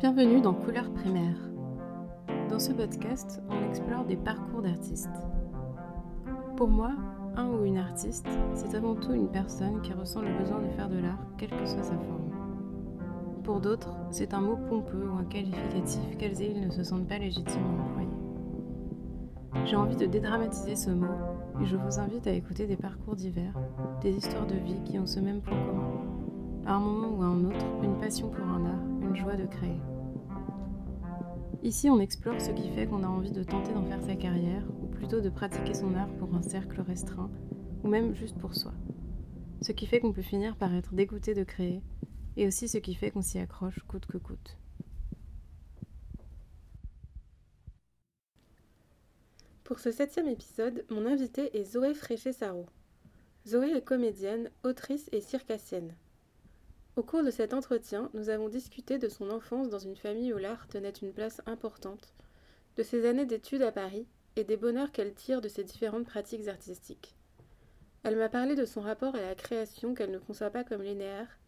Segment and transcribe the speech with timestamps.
[0.00, 1.38] Bienvenue dans Couleurs primaires.
[2.50, 5.08] Dans ce podcast, on explore des parcours d'artistes.
[6.56, 6.90] Pour moi,
[7.36, 10.88] un ou une artiste, c'est avant tout une personne qui ressent le besoin de faire
[10.88, 12.32] de l'art, quelle que soit sa forme.
[13.44, 17.08] Pour d'autres, c'est un mot pompeux ou un qualificatif qu'elles et ils ne se sentent
[17.08, 18.08] pas légitimes à employer.
[19.64, 21.14] J'ai envie de dédramatiser ce mot
[21.62, 23.58] et je vous invite à écouter des parcours divers,
[24.02, 25.90] des histoires de vie qui ont ce même point commun.
[26.66, 29.80] À un moment ou à un autre, une passion pour un art, joie de créer.
[31.62, 34.64] Ici, on explore ce qui fait qu'on a envie de tenter d'en faire sa carrière,
[34.82, 37.30] ou plutôt de pratiquer son art pour un cercle restreint,
[37.82, 38.72] ou même juste pour soi.
[39.62, 41.82] Ce qui fait qu'on peut finir par être dégoûté de créer,
[42.36, 44.58] et aussi ce qui fait qu'on s'y accroche coûte que coûte.
[49.62, 52.66] Pour ce septième épisode, mon invité est Zoé Fréché-Sarro.
[53.46, 55.94] Zoé est comédienne, autrice et circassienne.
[56.96, 60.38] Au cours de cet entretien, nous avons discuté de son enfance dans une famille où
[60.38, 62.14] l'art tenait une place importante,
[62.76, 64.06] de ses années d'études à Paris
[64.36, 67.16] et des bonheurs qu'elle tire de ses différentes pratiques artistiques.
[68.04, 71.40] Elle m'a parlé de son rapport à la création qu'elle ne conçoit pas comme linéaire,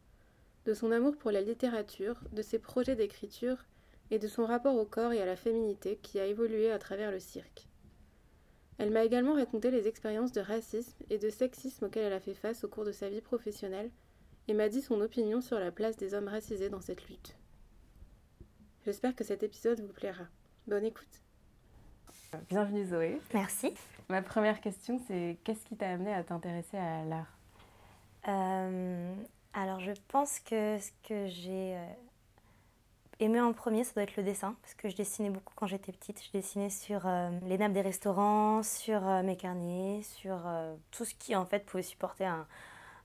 [0.65, 3.65] de son amour pour la littérature, de ses projets d'écriture
[4.11, 7.13] et de son rapport au corps et à la féminité qui a évolué à travers
[7.13, 7.69] le cirque.
[8.79, 12.35] Elle m'a également raconté les expériences de racisme et de sexisme auxquelles elle a fait
[12.35, 13.91] face au cours de sa vie professionnelle
[14.49, 17.37] et m'a dit son opinion sur la place des hommes racisés dans cette lutte.
[18.85, 20.25] J'espère que cet épisode vous plaira.
[20.67, 21.23] Bonne écoute.
[22.49, 23.21] Bienvenue Zoé.
[23.35, 23.75] Merci.
[24.09, 27.37] Ma première question, c'est qu'est-ce qui t'a amené à t'intéresser à l'art?
[28.29, 29.15] Euh,
[29.53, 31.87] Alors je pense que ce que j'ai euh,
[33.19, 35.93] aimé en premier, ça doit être le dessin, parce que je dessinais beaucoup quand j'étais
[35.93, 36.23] petite.
[36.23, 40.49] Je dessinais sur euh, les nappes des restaurants, sur mes carnets, sur
[40.93, 42.47] tout ce qui en fait pouvait supporter un,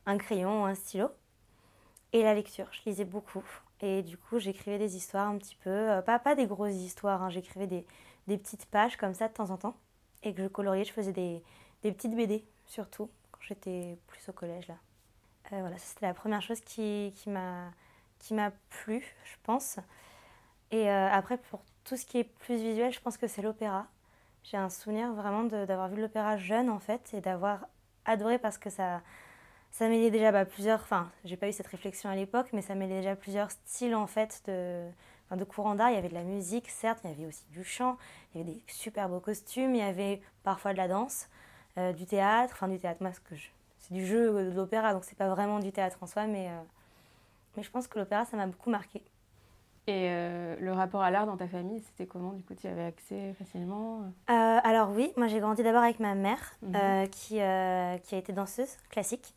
[0.05, 1.09] un crayon ou un stylo.
[2.13, 3.43] Et la lecture, je lisais beaucoup.
[3.81, 7.23] Et du coup, j'écrivais des histoires un petit peu, euh, pas, pas des grosses histoires,
[7.23, 7.29] hein.
[7.29, 7.85] j'écrivais des,
[8.27, 9.75] des, petites pages comme ça de temps en temps.
[10.23, 11.41] Et que je coloriais, je faisais des,
[11.81, 14.75] des petites BD, surtout, quand j'étais plus au collège là.
[15.53, 19.79] Euh, voilà, c'était la première chose qui, qui m'a plu, je pense.
[20.71, 23.87] Et euh, après, pour tout ce qui est plus visuel, je pense que c'est l'opéra.
[24.43, 27.67] J'ai un souvenir vraiment d'avoir vu l'opéra jeune en fait et d'avoir
[28.05, 29.01] adoré parce que ça,
[29.71, 32.75] ça mêlait déjà bah, plusieurs, enfin, j'ai pas eu cette réflexion à l'époque, mais ça
[32.75, 34.85] mêlait déjà plusieurs styles en fait de,
[35.25, 35.89] enfin, de courant d'art.
[35.89, 37.97] Il y avait de la musique, certes, il y avait aussi du chant,
[38.33, 41.29] il y avait des super beaux costumes, il y avait parfois de la danse,
[41.77, 43.11] euh, du théâtre, enfin du théâtre, moi,
[43.79, 46.61] c'est du jeu de l'opéra, donc c'est pas vraiment du théâtre en soi, mais, euh,
[47.55, 49.01] mais je pense que l'opéra, ça m'a beaucoup marqué.
[49.87, 52.33] Et euh, le rapport à l'art dans ta famille, c'était comment?
[52.33, 54.01] Du coup, tu y avais accès facilement?
[54.27, 57.09] Alors oui, moi j'ai grandi d'abord avec ma mère, mhm.
[57.09, 59.33] qui, qui a été danseuse classique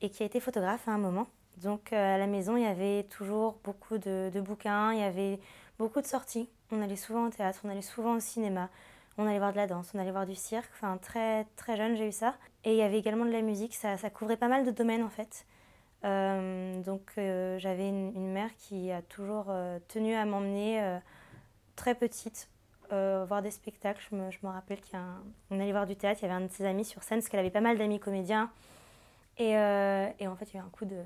[0.00, 1.26] et qui a été photographe à un moment.
[1.62, 5.40] Donc euh, à la maison, il y avait toujours beaucoup de, bouquins, il y avait
[5.78, 6.48] beaucoup de sorties.
[6.70, 8.68] On allait souvent au théâtre, on allait souvent au cinéma,
[9.18, 10.70] on allait voir de la danse, on allait voir du cirque.
[10.74, 12.34] Enfin, très, très jeune, j'ai eu ça.
[12.64, 15.08] Et il y avait également de la musique, ça, couvrait pas mal de domaines en
[15.08, 15.46] fait.
[16.04, 19.46] Euh, donc euh, j'avais une, mère qui a toujours
[19.88, 20.98] tenu à m'emmener
[21.74, 22.50] très petite
[22.90, 24.04] voir des spectacles.
[24.10, 26.52] Je me, je me rappelle qu'on allait voir du théâtre, il y avait un de
[26.52, 28.50] ses amis sur scène, parce qu'elle avait pas mal d'amis comédiens.
[29.38, 31.02] Et, euh, et, en fait, il y a eu un coup de,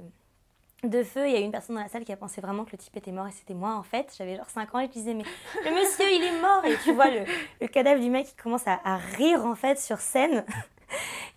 [0.85, 1.27] de feu.
[1.27, 2.79] Il y a eu une personne dans la salle qui a pensé vraiment que le
[2.79, 4.15] type était mort et c'était moi en fait.
[4.17, 5.25] J'avais genre 5 ans et je disais, mais
[5.65, 7.25] le monsieur il est mort Et tu vois le,
[7.61, 10.45] le cadavre du mec qui commence à, à, rire en fait sur scène.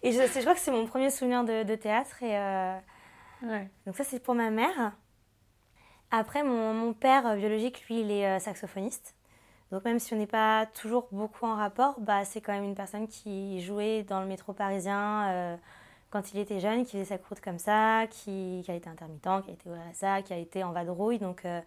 [0.03, 2.21] Et je, je crois que c'est mon premier souvenir de, de théâtre.
[2.21, 2.77] Et, euh,
[3.43, 3.69] ouais.
[3.85, 4.93] Donc ça c'est pour ma mère.
[6.11, 9.15] Après, mon, mon, père biologique, lui, il est euh, saxophoniste.
[9.71, 12.75] Donc même si on n'est pas toujours beaucoup en rapport, bah, c'est quand même une
[12.75, 15.57] personne qui jouait dans le métro parisien
[16.13, 19.49] quand il était jeune, qui faisait sa croûte comme ça, qui, a été intermittent, qui
[19.49, 21.17] a été au RSA, qui a été en vadrouille.
[21.17, 21.59] Donc euh,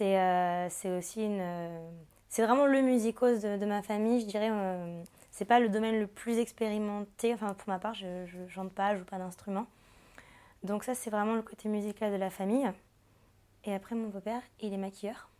[0.00, 1.38] euh, c'est aussi une...
[1.38, 1.90] Euh,
[2.30, 4.50] c'est vraiment le musicose de, ma famille, je dirais.
[5.30, 7.34] c'est pas le domaine le plus expérimenté.
[7.34, 9.66] Enfin, pour ma part, je ne chante pas, je joue pas d'instrument.
[10.62, 12.70] Donc ça, c'est vraiment le côté musical de la famille.
[13.64, 15.30] Et après, mon beau-père, il est maquilleur.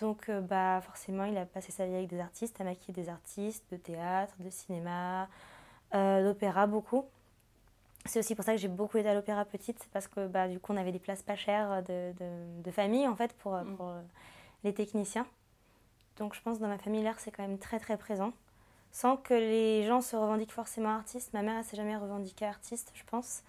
[0.00, 3.64] Donc, bah, forcément, il a passé sa vie avec des artistes, à maquiller des artistes
[3.72, 5.28] de théâtre, de cinéma,
[5.92, 7.06] d'opéra, beaucoup.
[8.08, 10.58] C'est aussi pour ça que j'ai beaucoup été à l'opéra petite, parce que bah, du
[10.58, 12.12] coup on avait des places pas chères de,
[12.62, 13.76] de, famille en fait pour, mm.
[13.76, 14.00] pour, euh,
[14.64, 15.26] les techniciens.
[16.16, 18.32] Donc je pense que dans ma famille l'art c'est quand même très très présent.
[18.90, 21.34] Sans que les gens se revendiquent forcément artistes.
[21.34, 23.42] Ma mère elle s'est jamais revendiquée artiste je pense.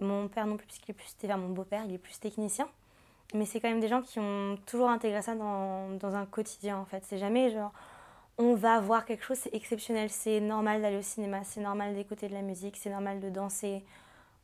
[0.00, 2.68] Mon père non plus puisqu'il est plus, vers mon beau-père, il est plus technicien.
[3.34, 6.76] Mais c'est quand même des gens qui ont toujours intégré ça dans, dans un quotidien
[6.76, 7.04] en fait.
[7.06, 7.72] C'est jamais genre
[8.38, 12.28] on va voir quelque chose, c'est exceptionnel, c'est normal d'aller au cinéma, c'est normal d'écouter
[12.28, 13.84] de la musique, c'est normal de danser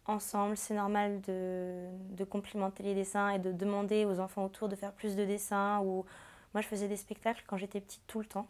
[0.06, 1.86] ensemble, c'est normal de,
[2.16, 5.80] de, complimenter les dessins et de demander aux enfants autour de faire plus de dessins.
[5.80, 6.04] Ou...
[6.54, 8.46] Moi, je faisais des spectacles quand j'étais petite tout le temps.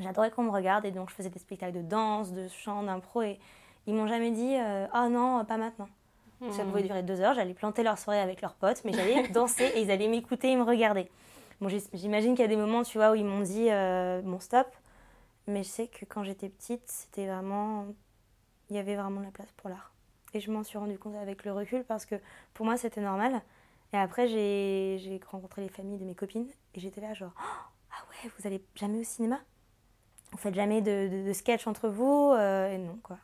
[0.00, 3.22] J'adorais qu'on me regarde et donc je faisais des spectacles de danse, de chant, d'impro
[3.22, 3.38] et
[3.86, 5.88] ils m'ont jamais dit euh, oh non, pas maintenant.
[6.50, 9.64] Ça pouvait durer deux heures, j'allais planter leur soirée avec leurs potes, mais j'allais danser
[9.76, 11.08] et ils allaient m'écouter et me regarder.
[11.60, 14.40] Bon, j'imagine qu'il y a des moments, tu vois, où ils m'ont dit euh, bon
[14.40, 14.66] stop,
[15.46, 17.86] mais je sais que quand j'étais petite, c'était vraiment,
[18.70, 19.92] il y avait vraiment la place pour l'art.
[20.34, 22.16] Et je m'en suis rendu compte avec le recul parce que
[22.54, 23.40] pour moi c'était normal.
[23.92, 28.30] Et après j'ai rencontré les familles de mes copines et j'étais là genre ah ouais,
[28.36, 29.40] vous allez jamais au cinéma?
[30.32, 33.18] Vous faites jamais de, de, sketch entre vous euh, Et non quoi.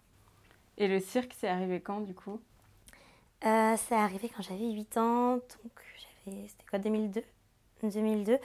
[0.79, 2.41] Et le cirque, c'est arrivé quand du coup?
[3.45, 5.83] Euh, C'est arrivé quand j'avais 8 ans, donc
[6.25, 7.25] j'avais, c'était quoi, 2002
[7.89, 8.39] 2002.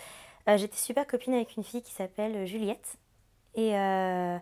[0.47, 2.97] Euh, j'étais super copine avec une fille qui s'appelle Juliette.
[3.55, 4.37] Et, euh,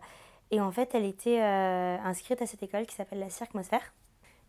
[0.52, 3.94] et en fait, elle était inscrite à cette école qui s'appelle la Cirque-Mosphère,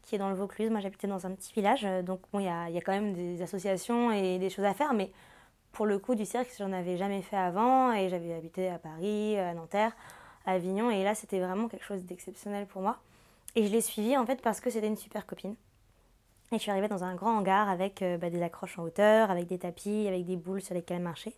[0.02, 0.70] qui est dans le Vaucluse.
[0.70, 3.12] Moi, j'habitais dans un petit village, donc bon, il y a, y a, quand même
[3.14, 5.11] des associations et des choses à faire, mais
[5.73, 9.38] pour le coup, du cirque, j'en avais jamais fait avant, et j'avais habité à Paris,
[9.38, 9.93] à Nanterre,
[10.46, 12.99] à Avignon, et là, c'était vraiment quelque chose d'exceptionnel pour moi.
[13.56, 15.55] Et je l'ai suivie en fait parce que c'était une super copine.
[16.52, 19.31] Et je suis arrivée dans un grand hangar avec euh, bah, des accroches en hauteur,
[19.31, 21.35] avec des tapis, avec des boules sur lesquelles marcher.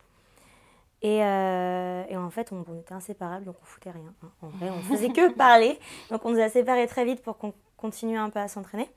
[1.03, 4.13] Et, euh, et en fait, on, était inséparables, donc on foutait rien.
[4.23, 4.29] Hein.
[4.43, 5.79] En vrai, on faisait que parler.
[6.11, 8.91] Donc on nous a séparés très vite pour qu'on continue un peu à s'entraîner.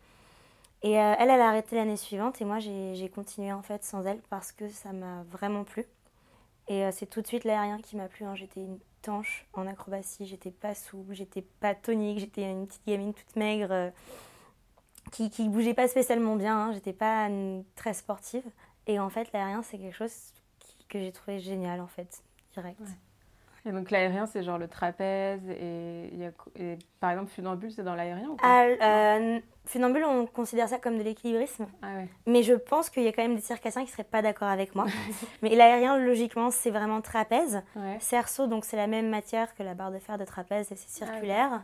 [0.82, 4.06] Et euh, elle, elle a arrêté l'année suivante et moi, j'ai continué en fait sans
[4.06, 5.86] elle parce que ça m'a vraiment plu.
[6.70, 8.26] Et c'est tout de suite l'aérien qui m'a plu.
[8.26, 8.36] Hein.
[8.36, 13.14] J'étais une tanche en acrobatie, j'étais pas souple, j'étais pas tonique, j'étais une petite gamine
[13.14, 13.92] toute maigre
[15.12, 17.30] qui, qui bougeait pas spécialement bien, hein, j'étais pas
[17.76, 18.44] très sportive.
[18.88, 20.34] Et en fait, l'aérien, c'est quelque chose
[20.88, 22.24] que j'ai trouvé génial en fait,
[22.54, 22.82] direct.
[23.66, 27.84] Et donc l'aérien, c'est genre le trapèze et, y a, et, par exemple funambule, c'est
[27.84, 31.68] dans l'aérien ou ah, euh, Funambule, on considère ça comme de l'équilibrisme.
[31.82, 32.08] Ah ouais.
[32.26, 34.74] Mais je pense qu'il y a quand même des circassiens qui seraient pas d'accord avec
[34.74, 34.86] moi.
[35.42, 37.62] mais l'aérien, logiquement, c'est vraiment trapèze.
[38.00, 41.04] Cerceau, donc c'est la même matière que la barre de fer de trapèze et c'est
[41.04, 41.64] ah circulaire.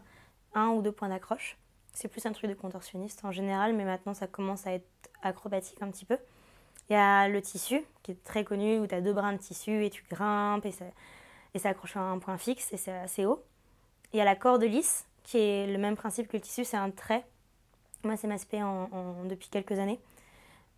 [0.54, 1.58] Un ou deux points d'accroche.
[1.96, 4.88] C'est plus un truc de contorsionniste en général, mais maintenant ça commence à être
[5.24, 6.18] acrobatique un petit peu.
[6.90, 9.38] Il y a le tissu, qui est très connu, où tu as deux brins de
[9.38, 13.44] tissu et tu grimpes et ça accroché à un point fixe et c'est assez haut.
[14.14, 16.78] Il y a la corde lisse qui est le même principe que le tissu, c'est
[16.78, 17.26] un trait.
[18.04, 18.62] Moi, c'est ma spé
[19.26, 20.00] depuis quelques années.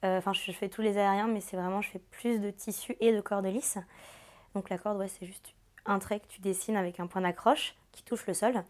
[0.05, 2.95] Euh, enfin, je, fais tous les aériens, mais c'est vraiment, je fais plus de tissu
[2.99, 3.77] et de corde lisse.
[4.53, 5.53] Donc la corde, ouais, c'est juste
[5.85, 8.63] un trait que tu dessines avec un point d'accroche qui touche le sol.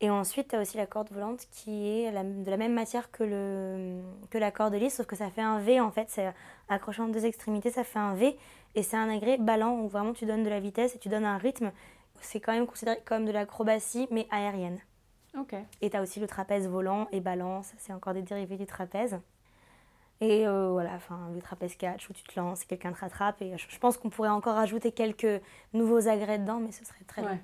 [0.00, 3.22] Et ensuite, tu as aussi la corde volante qui est de la même matière que,
[3.24, 6.10] le, que la corde lisse, sauf que ça fait un V en fait.
[6.10, 6.34] C'est
[6.68, 8.36] accroché en deux extrémités, ça fait un V.
[8.74, 11.24] Et c'est un agrès ballant où vraiment tu donnes de la vitesse et tu donnes
[11.24, 11.70] un rythme.
[12.20, 14.80] C'est quand même considéré comme de l'acrobatie, mais aérienne.
[15.38, 15.54] Ok.
[15.80, 19.20] Et tu as aussi le trapèze volant et ballant, c'est encore des dérivés du trapèze.
[20.20, 23.42] Et euh, voilà, enfin, le trapèze catch où tu te lances, quelqu'un te rattrape.
[23.42, 25.42] Et je, pense qu'on pourrait encore ajouter quelques
[25.72, 27.38] nouveaux agrès dedans, mais ce serait très ouais.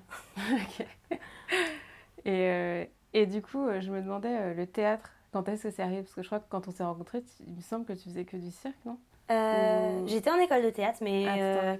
[1.09, 1.17] bien.
[2.25, 5.81] et, euh, et, du coup, euh, je me demandais, le théâtre, quand est-ce que c'est
[5.81, 6.01] arrivé?
[6.01, 8.25] Parce que je crois que quand on s'est rencontrés, il me semble que tu faisais
[8.25, 8.97] que du cirque, non?
[9.31, 11.77] Euh, j'étais en école de théâtre, mais ah, euh,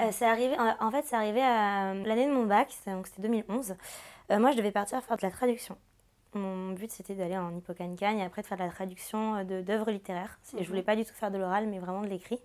[0.00, 0.56] euh, c'est arrivé.
[0.80, 3.76] En, fait, c'est arrivé à l'année de mon bac, donc c'était 2011.
[4.30, 5.76] moi, je devais partir faire de la traduction.
[6.34, 10.38] Mon but, c'était d'aller en hippocagne et après de faire de la traduction d'œuvres littéraires.
[10.50, 10.86] Je ne Je voulais mhm.
[10.86, 12.40] pas du tout faire de l'oral, mais vraiment de l'écrit.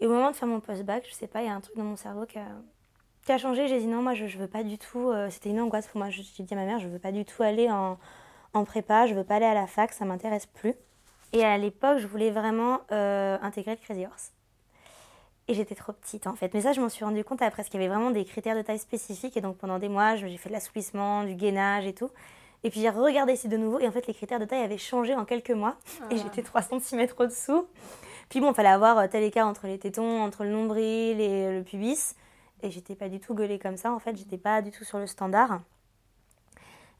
[0.00, 1.76] Et au moment de faire mon post-bac, je sais pas, il y a un truc
[1.76, 2.46] dans mon cerveau qui a,
[3.24, 3.68] qui a changé.
[3.68, 5.12] J'ai dit non, moi, je, ne veux pas du tout.
[5.30, 6.10] c'était une angoisse pour moi.
[6.10, 7.98] J'ai dit à ma mère, je veux pas du tout aller en,
[8.54, 10.74] en prépa, je veux pas aller à la fac, ça m'intéresse plus.
[11.32, 14.32] Et à l'époque, je voulais vraiment euh, intégrer le Crazy Horse.
[15.48, 16.52] Et j'étais trop petite en fait.
[16.54, 18.56] Mais ça, je m'en suis rendu compte après, parce qu'il y avait vraiment des critères
[18.56, 19.36] de taille spécifiques.
[19.36, 22.10] Et donc pendant des mois, j'ai fait de l'assouplissement, du gainage et tout.
[22.62, 23.78] Et puis j'ai regardé ici de nouveau.
[23.78, 25.76] Et en fait, les critères de taille avaient changé en quelques mois.
[26.10, 26.22] Et ah.
[26.22, 27.66] j'étais 3 cm au-dessous.
[28.28, 31.52] Puis bon, il fallait avoir euh, tel écart entre les tétons, entre le nombril et
[31.52, 32.14] le pubis.
[32.62, 33.92] Et j'étais pas du tout gueulée comme ça.
[33.92, 35.60] En fait, j'étais pas du tout sur le standard.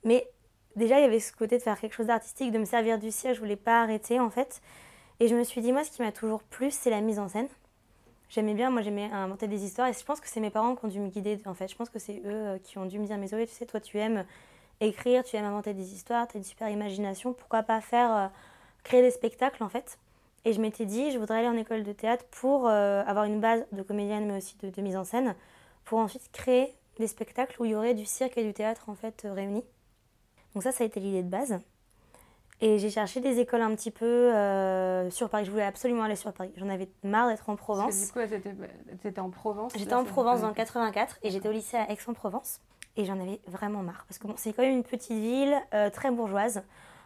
[0.04, 0.28] Mais
[0.76, 3.10] déjà, il y avait ce côté de faire quelque chose d'artistique, de me servir du
[3.10, 4.62] ciel, je voulais pas arrêter en fait.
[5.20, 7.28] Et je me suis dit, moi, ce qui m'a toujours plu, c'est la mise en
[7.28, 7.48] scène.
[8.30, 10.84] J'aimais bien, moi j'aimais inventer des histoires et je pense que c'est mes parents qui
[10.84, 11.66] ont dû me guider en fait.
[11.66, 13.66] Je pense que c'est eux euh, qui ont dû me dire, mais Zoé, tu sais,
[13.66, 14.24] toi tu aimes
[14.80, 18.28] écrire, tu aimes inventer des histoires, tu as une super imagination, pourquoi pas faire, euh,
[18.84, 19.98] créer des spectacles en fait.
[20.44, 23.40] Et je m'étais dit, je voudrais aller en école de théâtre pour euh, avoir une
[23.40, 25.34] base de comédienne mais aussi de, de, mise en scène,
[25.84, 28.94] pour ensuite créer des spectacles où il y aurait du cirque et du théâtre en
[28.94, 29.64] fait réunis.
[30.54, 31.60] Donc ça, ça a été l'idée de base.
[32.62, 35.46] Et j'ai cherché des écoles un petit peu euh, sur Paris.
[35.46, 36.52] Je voulais absolument aller sur Paris.
[36.56, 37.98] J'en avais marre d'être en Provence.
[37.98, 38.18] du coup,
[39.02, 42.60] c'était en Provence J'étais en Provence dans le 84 et j'étais au lycée à Aix-en-Provence.
[42.96, 44.04] Et j'en avais vraiment marre.
[44.08, 46.62] Parce que bon, c'est quand même une petite ville euh, très bourgeoise.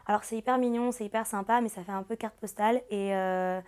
[0.07, 2.83] Alors c'est hyper mignon, c'est hyper sympa, mais ça fait un peu carte postale.
[2.91, 3.61] Et, euh,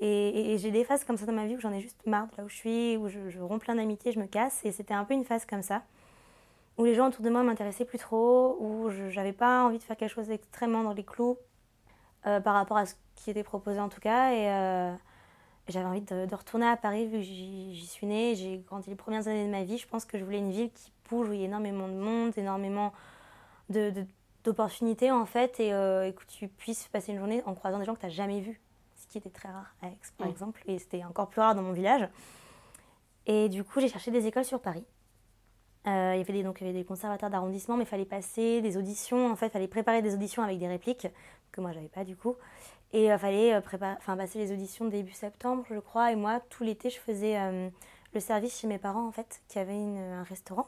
[0.00, 2.36] et, j'ai des phases comme ça dans ma vie où j'en ai juste marre de
[2.38, 4.60] là où je suis, où je, romps plein d'amitié, je me casse.
[4.64, 5.82] Et c'était un peu une phase comme ça,
[6.78, 9.96] où les gens autour de moi m'intéressaient plus trop, où j'avais pas envie de faire
[9.96, 11.38] quelque chose extrêmement dans les clous
[12.26, 14.32] euh, par rapport à ce qui était proposé en tout cas.
[14.32, 14.94] Et euh,
[15.68, 19.28] j'avais envie de, retourner à Paris vu que j'y suis née, j'ai grandi les premières
[19.28, 19.78] années de ma vie.
[19.78, 21.94] Je pense que je voulais une ville qui bouge, où il y a énormément de
[21.94, 22.92] monde, énormément
[23.68, 23.92] de
[24.44, 27.94] d'opportunités en fait euh, et, que tu puisses passer une journée en croisant des gens
[27.94, 28.60] que tu n'as jamais vus,
[28.96, 31.62] ce qui était très rare à Aix par exemple, et c'était encore plus rare dans
[31.62, 32.08] mon village.
[33.26, 34.84] Et du coup, j'ai cherché des écoles sur Paris.
[35.86, 38.04] Euh, il, y avait des, donc, il y avait des conservateurs d'arrondissement, mais il fallait
[38.04, 41.06] passer des auditions, en fait, il fallait préparer des auditions avec des répliques,
[41.52, 42.36] que moi, j'avais pas du coup.
[42.92, 46.12] Et il euh, fallait enfin, passer les auditions début septembre, je crois.
[46.12, 47.38] Et moi, tout l'été, je faisais
[48.12, 50.66] le service chez mes parents, en fait, qui avaient un restaurant.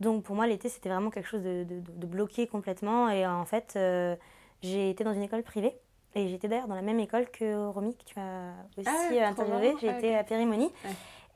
[0.00, 3.08] Donc pour moi, l'été, c'était vraiment quelque chose de, de, bloqué complètement.
[3.08, 4.16] Et en fait, euh,
[4.62, 5.76] j'ai été dans une école privée.
[6.14, 9.74] Et j'étais d'ailleurs dans la même école que Romy, que tu as aussi ah, interviewé.
[9.80, 10.70] J'ai été à Périmonie.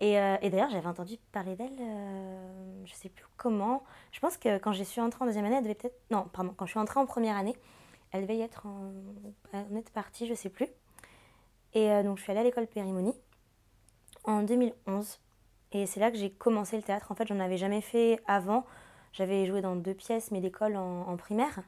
[0.01, 3.85] Et, euh, et d'ailleurs, j'avais entendu parler d'elle, euh, je sais plus comment.
[4.11, 6.01] Je pense que quand je suis entrée en deuxième année, elle devait peut-être.
[6.11, 7.55] Non, pardon, quand je suis entrée en première année,
[8.11, 8.91] elle devait y être en,
[9.53, 10.67] en partie, je sais plus.
[11.75, 13.15] Et euh, donc, je suis allée à l'école Périmonie
[14.25, 15.21] en 2011.
[15.73, 17.11] Et c'est là que j'ai commencé le théâtre.
[17.11, 18.65] En fait, j'en avais jamais fait avant.
[19.13, 21.63] J'avais joué dans deux pièces, mais d'école en, primaire.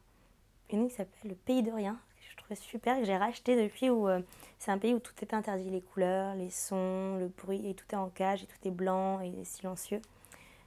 [0.71, 3.91] Une qui s'appelle Le Pays de Rien, que je trouvais super, que j'ai racheté depuis
[3.91, 4.21] où euh,
[4.59, 7.85] c'est un pays où tout est interdit les couleurs, les sons, le bruit, et tout
[7.93, 10.01] est en cage, et tout est blanc et silencieux.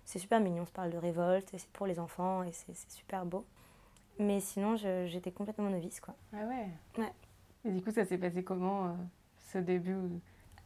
[0.05, 3.25] C'est super mignon, on se parle de révolte, c'est pour les enfants, et c'est super
[3.25, 3.43] beau.
[4.19, 6.15] Mais sinon, j'étais complètement novice, quoi.
[6.33, 7.11] Ah ouais Ouais.
[7.65, 8.93] Et du coup, ça s'est passé comment, euh,
[9.51, 9.95] ce début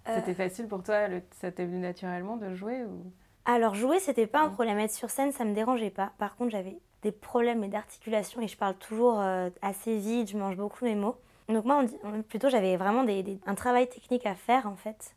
[0.06, 1.08] c'était facile pour toi
[1.40, 3.12] Ça t'est venu naturellement de jouer ou...
[3.46, 4.78] Alors jouer, c'était pas un problème.
[4.80, 6.12] Être sur scène, ça me dérangeait pas.
[6.18, 10.56] Par contre, j'avais des problèmes d'articulation et je parle toujours euh, assez vite, je mange
[10.56, 11.16] beaucoup mes mots.
[11.50, 11.84] Donc moi,
[12.30, 15.16] plutôt, j'avais vraiment des, un travail technique à faire en fait,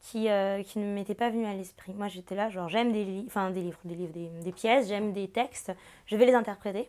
[0.00, 1.92] qui, euh, qui ne m'était pas venu à l'esprit.
[1.94, 5.72] Moi, j'étais là, genre j'aime des livres, des livres, des pièces, j'aime des textes,
[6.06, 6.88] je vais les interpréter.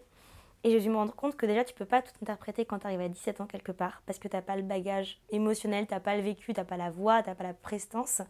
[0.63, 2.87] Et j'ai dû me rendre compte que déjà, tu peux pas tout interpréter quand tu
[2.87, 5.93] arrives à 17 ans quelque part, parce que tu n'as pas le bagage émotionnel, tu
[5.93, 8.21] n'as pas le vécu, tu n'as pas la voix, tu n'as pas la prestance.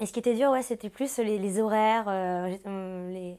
[0.00, 3.38] Et ce qui était dur, ouais, c'était plus les, horaires, euh, euh, les...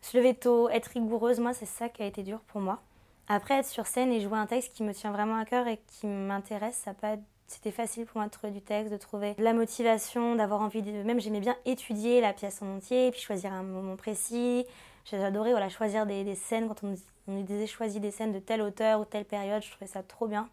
[0.00, 1.40] se lever tôt, être rigoureuse.
[1.40, 2.80] Moi, c'est ça qui a été dur pour moi.
[3.28, 5.80] Après, être sur scène et jouer un texte qui me tient vraiment à cœur et
[5.86, 7.16] qui m'intéresse, ça pas
[7.48, 10.90] c'était facile pour moi de trouver du texte, de trouver la motivation, d'avoir envie de...
[11.04, 14.66] Même j'aimais bien étudier la pièce en entier, puis choisir un moment précis.
[15.10, 16.94] J'adorais voilà, choisir des, des scènes quand on
[17.28, 19.62] on nous choisi des scènes de telle auteur ou telle période.
[19.62, 20.48] Je trouvais ça trop bien.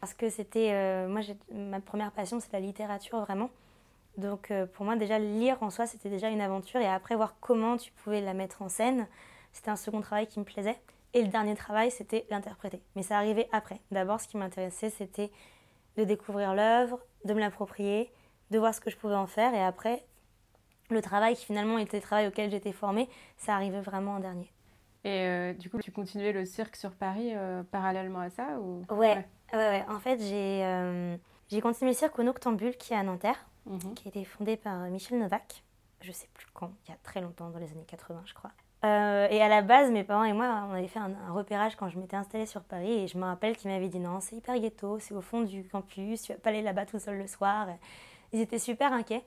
[0.00, 0.72] Parce que c'était.
[0.72, 1.20] Euh, moi,
[1.52, 3.50] ma première passion, c'est la littérature, vraiment.
[4.16, 6.80] Donc, euh, pour moi, déjà, lire en soi, c'était déjà une aventure.
[6.80, 9.06] Et après, voir comment tu pouvais la mettre en scène,
[9.52, 10.78] c'était un second travail qui me plaisait.
[11.14, 12.82] Et le dernier travail, c'était l'interpréter.
[12.94, 13.80] Mais ça arrivait après.
[13.90, 15.30] D'abord, ce qui m'intéressait, c'était
[15.96, 18.10] de découvrir l'œuvre, de me l'approprier,
[18.50, 19.54] de voir ce que je pouvais en faire.
[19.54, 20.04] Et après,
[20.90, 24.50] le travail qui finalement était le travail auquel j'étais formée, ça arrivait vraiment en dernier.
[25.06, 28.82] Et euh, du coup, tu continuais le cirque sur Paris euh, parallèlement à ça ou...
[28.90, 29.24] ouais.
[29.52, 29.58] ouais.
[29.58, 31.16] ouais, En fait, j'ai euh,
[31.48, 33.94] j'ai continué le cirque au Noctambule qui est à Nanterre, mhm.
[33.94, 35.62] qui a été fondé par Michel Novak.
[36.00, 38.50] Je sais plus quand, il y a très longtemps, dans les années 80, je crois.
[38.82, 41.98] et à la base, mes parents et moi, on avait fait un, repérage quand je
[42.00, 42.90] m'étais installée sur Paris.
[42.90, 45.68] Et je me rappelle qu'ils m'avaient dit non, c'est hyper ghetto, c'est au fond du
[45.68, 47.68] campus, tu vas pas aller là-bas tout seul le soir.
[48.32, 49.24] Ils étaient super inquiets.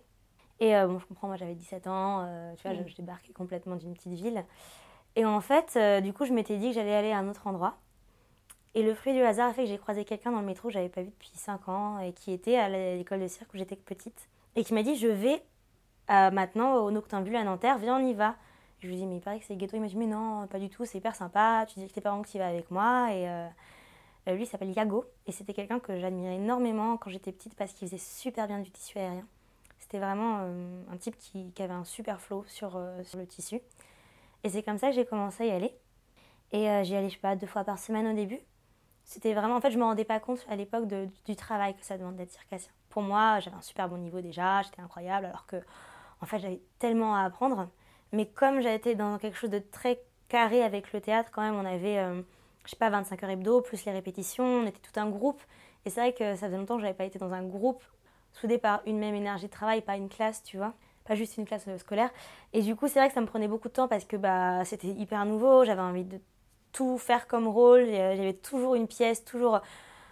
[0.60, 3.94] Et bon, je comprends, moi j'avais 17 ans, tu vois, je, je, débarquais complètement d'une
[3.94, 4.44] petite ville.
[5.16, 7.48] Et en fait, euh, du coup, je m'étais dit que j'allais aller à un autre
[7.48, 7.78] endroit.
[8.76, 10.74] Et le fruit du hasard a fait que j'ai croisé quelqu'un dans le métro que
[10.74, 13.76] j'avais pas vu depuis 5 ans et qui était à l'école de cirque où j'étais
[13.76, 14.30] petite.
[14.56, 15.44] Et qui m'a dit Je vais
[16.12, 18.36] euh, maintenant au Noctambule à Nanterre, viens, on y va.
[18.80, 19.76] Je lui ai dit Mais il paraît que c'est ghetto.
[19.76, 21.66] Il m'a dit Mais non, pas du tout, c'est hyper sympa.
[21.68, 23.12] Tu dis que tes parents que tu vas avec moi.
[23.12, 23.48] Et euh,
[24.28, 25.04] lui, il s'appelle Yago.
[25.26, 28.70] Et c'était quelqu'un que j'admirais énormément quand j'étais petite parce qu'il faisait super bien du
[28.70, 29.26] tissu aérien.
[29.80, 30.40] C'était vraiment
[30.92, 33.60] un type qui, avait un super flow sur, sur le tissu.
[34.44, 35.74] Et c'est comme ça que j'ai commencé à y aller.
[36.52, 38.40] Et euh, j'y allais, je sais pas, deux fois par semaine au début.
[39.04, 40.88] C'était vraiment, en fait, je me rendais pas compte à l'époque
[41.26, 42.72] du travail que ça demande d'être circassien.
[42.90, 45.58] Pour moi, j'avais un super bon niveau déjà, j'étais incroyable, alors que,
[46.22, 47.70] en fait, j'avais tellement à apprendre.
[48.12, 51.56] Mais comme j'avais été dans quelque chose de très carré avec le théâtre, quand même,
[51.56, 52.22] on avait, euh,
[52.66, 55.42] je sais pas, 25 heures hebdo, plus les répétitions, on était tout un groupe.
[55.86, 57.84] Et c'est vrai que ça faisait longtemps que j'avais pas été dans un groupe
[58.34, 60.74] soudé par une même énergie de travail, pas une classe, tu vois
[61.06, 62.12] pas juste une classe euh, scolaire.
[62.54, 64.64] Et du coup, c'est vrai que ça me prenait beaucoup de temps parce que bah,
[64.64, 66.20] c'était hyper nouveau, j'avais envie de
[66.72, 69.60] tout faire comme rôle, euh, j'avais toujours une pièce, toujours,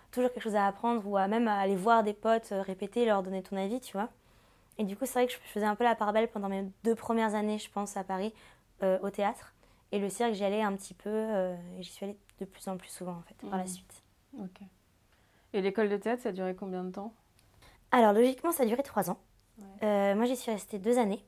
[0.09, 3.21] toujours quelque chose à apprendre ou à même aller voir des potes euh, répéter, leur
[3.21, 4.09] donner ton avis, tu vois.
[4.79, 6.65] Et du coup, c'est vrai que je faisais un peu la part belle pendant mes
[6.83, 8.33] deux premières années, je pense, à Paris,
[8.81, 9.53] au théâtre.
[9.91, 12.77] Et le cirque, j'y allais un petit peu, et j'y suis allée de plus en
[12.77, 13.67] plus souvent, en fait, par la Mhm.
[13.69, 14.03] suite.
[14.39, 14.61] Ok.
[15.53, 17.13] Et l'école de théâtre, ça a duré combien de temps?
[17.91, 19.17] Alors, logiquement, ça a duré trois ans.
[19.57, 19.65] Ouais.
[19.83, 21.23] Euh, moi, j'y suis restée deux années.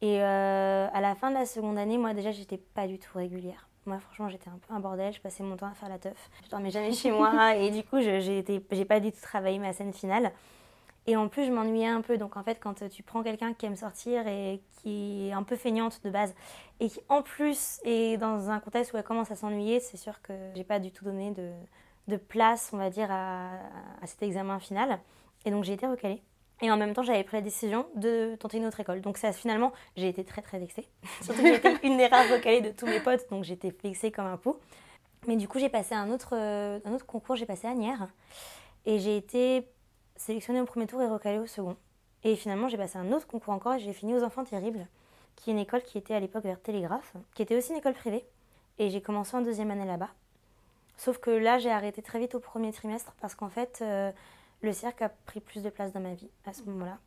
[0.00, 3.16] Et euh, à la fin de la seconde année, moi, déjà, j'étais pas du tout
[3.16, 3.68] régulière.
[3.86, 5.12] Moi, franchement, j'étais un peu un bordel.
[5.12, 6.30] Je passais mon temps à faire la teuf.
[6.44, 7.54] Je dormais jamais chez moi.
[7.56, 10.32] Et du coup, j'ai pas du tout travaillé ma scène finale.
[11.06, 12.16] Et en plus, je m'ennuyais un peu.
[12.16, 15.56] Donc, en fait, quand tu prends quelqu'un qui aime sortir et qui est un peu
[15.56, 16.34] feignante de base,
[16.80, 20.22] et qui, en plus, est dans un contexte où elle commence à s'ennuyer, c'est sûr
[20.22, 21.50] que j'ai pas du tout donné de,
[22.08, 23.50] de place, on va dire, à,
[24.00, 25.00] à cet examen final.
[25.44, 26.22] Et donc, j'ai été recalée.
[26.60, 29.00] Et en même temps, j'avais pris la décision de tenter une autre école.
[29.00, 30.86] Donc, ça, finalement, j'ai été très, très vexée.
[31.22, 34.26] Surtout que j'étais une des rares recalées de tous mes potes, donc j'étais vexée comme
[34.26, 34.56] un pou.
[35.26, 38.08] Mais du coup, j'ai passé un autre, euh, un autre concours, j'ai passé à Nières.
[38.86, 39.68] Et j'ai été
[40.16, 41.76] sélectionnée au premier tour et recalée au second.
[42.24, 44.86] Et finalement, j'ai passé un autre concours encore et j'ai fini aux Enfants Terribles,
[45.36, 47.94] qui est une école qui était à l'époque vers Télégraphe, qui était aussi une école
[47.94, 48.24] privée.
[48.78, 50.10] Et j'ai commencé en deuxième année là-bas.
[50.96, 54.12] Sauf que là, j'ai arrêté très vite au premier trimestre parce qu'en fait, euh,
[54.62, 56.98] le cirque a pris plus de place dans ma vie à ce moment-là.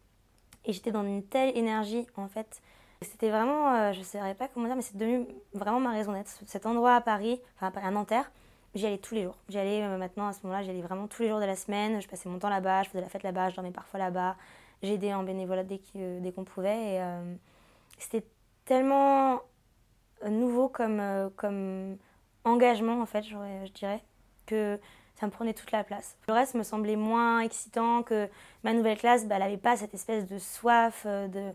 [0.66, 2.62] Et j'étais dans une telle énergie, en fait.
[3.02, 6.14] C'était vraiment, euh, je ne saurais pas comment dire, mais c'est devenu vraiment ma raison
[6.14, 6.42] d'être.
[6.46, 8.32] Cet endroit à Paris, enfin à Nanterre,
[8.74, 9.38] j'y allais tous les jours.
[9.50, 11.56] J'y allais euh, maintenant, à ce moment-là, j'y allais vraiment tous les jours de la
[11.56, 12.02] semaine.
[12.02, 14.36] Je passais mon temps là-bas, je faisais la fête là-bas, je dormais parfois là-bas.
[14.82, 16.96] J'aidais en bénévolat dès euh, qu'on pouvait.
[16.96, 17.02] Et
[17.98, 18.26] c'était
[18.66, 19.42] tellement
[20.28, 21.98] nouveau comme, comme
[22.44, 24.04] engagement, en fait, je dirais,
[24.46, 24.80] que
[25.16, 26.18] ça me prenait toute la place.
[26.28, 28.30] Le reste me semblait moins excitant que
[28.64, 31.52] ma nouvelle classe, bah, elle n'avait pas cette espèce de soif euh, de,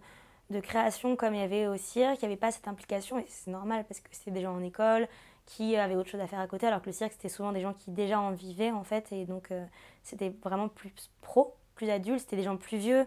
[0.50, 3.24] de création comme il y avait au cirque, il n'y avait pas cette implication, et
[3.28, 5.06] c'est normal parce que c'était des gens en école
[5.46, 7.60] qui avaient autre chose à faire à côté, alors que le cirque, c'était souvent des
[7.60, 9.64] gens qui déjà en vivaient, en fait, et donc euh,
[10.02, 13.06] c'était vraiment plus pro, plus adulte, c'était des gens plus vieux.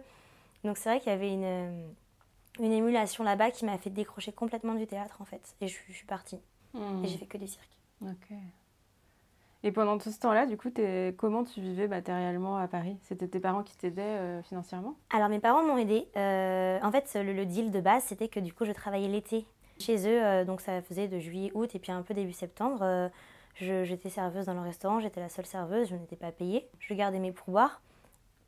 [0.63, 1.87] Donc c'est vrai qu'il y avait une, euh,
[2.59, 5.91] une émulation là-bas qui m'a fait décrocher complètement du théâtre, en fait, et je, suis-
[5.93, 6.39] je suis partie,
[6.73, 7.03] Hmm.
[7.03, 7.69] et j'ai fait que du cirque.
[8.01, 8.35] Ok.
[9.65, 10.69] Et pendant tout ce temps-là, du coup,
[11.17, 12.97] comment tu vivais matériellement à Paris?
[13.03, 14.95] C'était tes parents qui t'aidaient euh, financièrement?
[15.09, 16.07] Alors mes parents m'ont aidé.
[16.15, 19.45] en fait, le, deal de base, c'était que du coup, je travaillais l'été
[19.79, 22.79] chez eux, euh, donc ça faisait de juillet, août et puis un peu début septembre.
[22.81, 23.09] euh,
[23.59, 26.67] j'étais serveuse dans le restaurant, j'étais la seule serveuse, je n'étais pas payée.
[26.79, 27.81] Je gardais mes pourboires.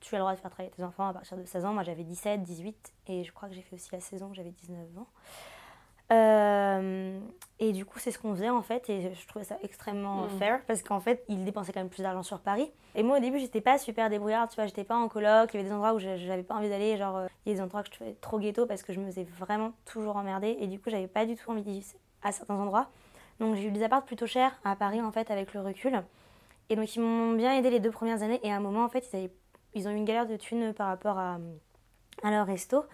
[0.02, 1.74] Tu as le droit de faire travailler tes enfants à partir de 16 ans.
[1.74, 4.80] Moi, j'avais 17, 18 et je crois que j'ai fait aussi la saison, j'avais 19
[4.98, 5.08] ans.
[6.12, 7.20] Euh,
[7.60, 10.30] et du coup, c'est ce qu'on faisait en fait, et je trouvais ça extrêmement Mm.
[10.38, 12.72] fair parce qu'en fait, ils dépensaient quand même plus d'argent sur Paris.
[12.94, 15.58] Et moi, au début, j'étais pas super débrouillarde, tu vois, j'étais pas en coloc, il
[15.58, 17.62] y avait des endroits où j'avais pas envie d'aller, genre, euh, il y a des
[17.62, 20.68] endroits que je trouvais trop ghetto parce que je me faisais vraiment toujours emmerder, et
[20.68, 21.88] du coup, j'avais pas du tout envie d'y vivre
[22.22, 22.88] à certains endroits.
[23.40, 26.04] Donc, j'ai eu des apparts plutôt chers à Paris en fait, avec le recul.
[26.70, 28.90] Et donc, ils m'ont bien aidé les deux premières années, et à un moment, en
[28.90, 29.32] fait, ils, avaient-
[29.74, 31.38] ils ont eu une galère de thunes par rapport à,
[32.24, 32.86] à leur resto.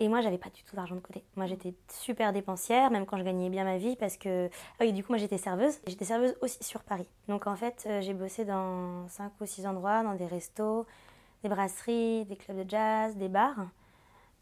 [0.00, 1.24] Et moi, j'avais pas du tout d'argent de côté.
[1.34, 4.48] Moi, j'étais super dépensière, même quand je gagnais bien ma vie, parce que.
[4.78, 5.78] Ah oui, du coup, moi, j'étais serveuse.
[5.88, 7.08] J'étais serveuse aussi sur Paris.
[7.26, 10.86] Donc, en fait, euh, j'ai bossé dans 5 ou 6 endroits, dans des restos,
[11.42, 13.66] des brasseries, des clubs de jazz, des bars.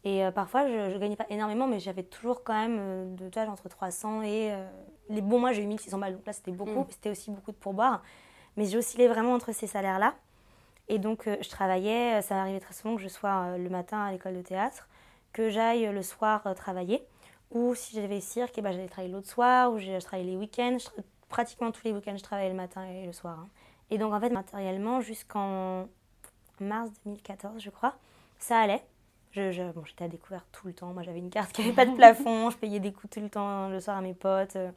[0.03, 3.27] Et euh, parfois, je, je gagnais pas énormément, mais j'avais toujours quand même euh, de
[3.29, 4.51] tâches entre 300 et.
[4.53, 4.67] euh,
[5.09, 6.13] les bons mois, j'ai eu 1600 balles.
[6.17, 6.81] Donc là, c'était beaucoup.
[6.81, 6.87] Mm.
[6.89, 8.03] C'était aussi beaucoup de pourboire.
[8.57, 10.13] Mais j'oscillais vraiment entre ces salaires-là.
[10.89, 12.21] Et donc, je travaillais.
[12.21, 14.87] Ça m'arrivait très souvent que je sois le matin à l'école de théâtre
[15.37, 17.05] que j'aille le soir euh, travailler.
[17.51, 20.77] Ou si j'avais cirque, eh ben, j'allais travailler l'autre soir, ou je, travaillais les week-ends.
[20.79, 23.39] Je pratiquement tous les week-ends, je travaillais le matin et le soir.
[23.39, 23.47] hein.
[23.89, 25.87] Et donc, en fait, matériellement, jusqu'en
[26.59, 27.95] mars 2014, je crois,
[28.39, 28.83] ça allait.
[29.31, 30.93] Je, je- bon, j'étais à découvert tout le temps.
[30.93, 32.49] Moi, j'avais une carte qui n'avait pas de plafond.
[32.49, 34.55] Je payais des coups tout le temps le soir à mes potes.
[34.55, 34.71] euh.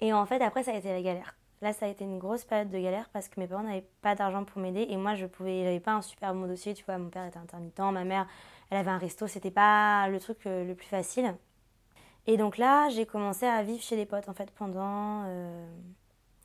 [0.00, 1.34] Et en fait, après, ça a été la galère.
[1.62, 4.14] Là, ça a été une grosse période de galère parce que mes parents n'avaient pas
[4.14, 6.72] d'argent pour m'aider et moi, je pouvais, j'avais pas un super bon dossier.
[6.72, 8.26] Tu vois, mon père était intermittent, ma mère,
[8.70, 9.26] elle avait un resto.
[9.26, 11.34] C'était pas le truc euh, le plus facile.
[12.26, 15.24] Et donc là, j'ai commencé à vivre chez des potes en fait pendant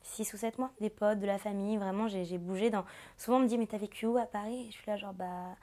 [0.02, 0.70] 6 ou 7 mois.
[0.80, 2.84] Des potes, de la famille, vraiment, j'ai bougé dans.
[3.18, 4.66] Souvent, on me dit, mais t'as vécu où à Paris?
[4.68, 5.56] Et je suis là, genre, bah.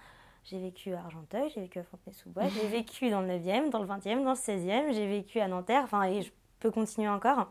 [0.45, 3.87] J'ai vécu à Argenteuil, j'ai vécu à Fontenay-sous-Bois, j'ai vécu dans le 9e, dans le
[3.87, 7.47] 20e, dans le 16e, j'ai vécu à Nanterre, enfin, et je peux continuer encore.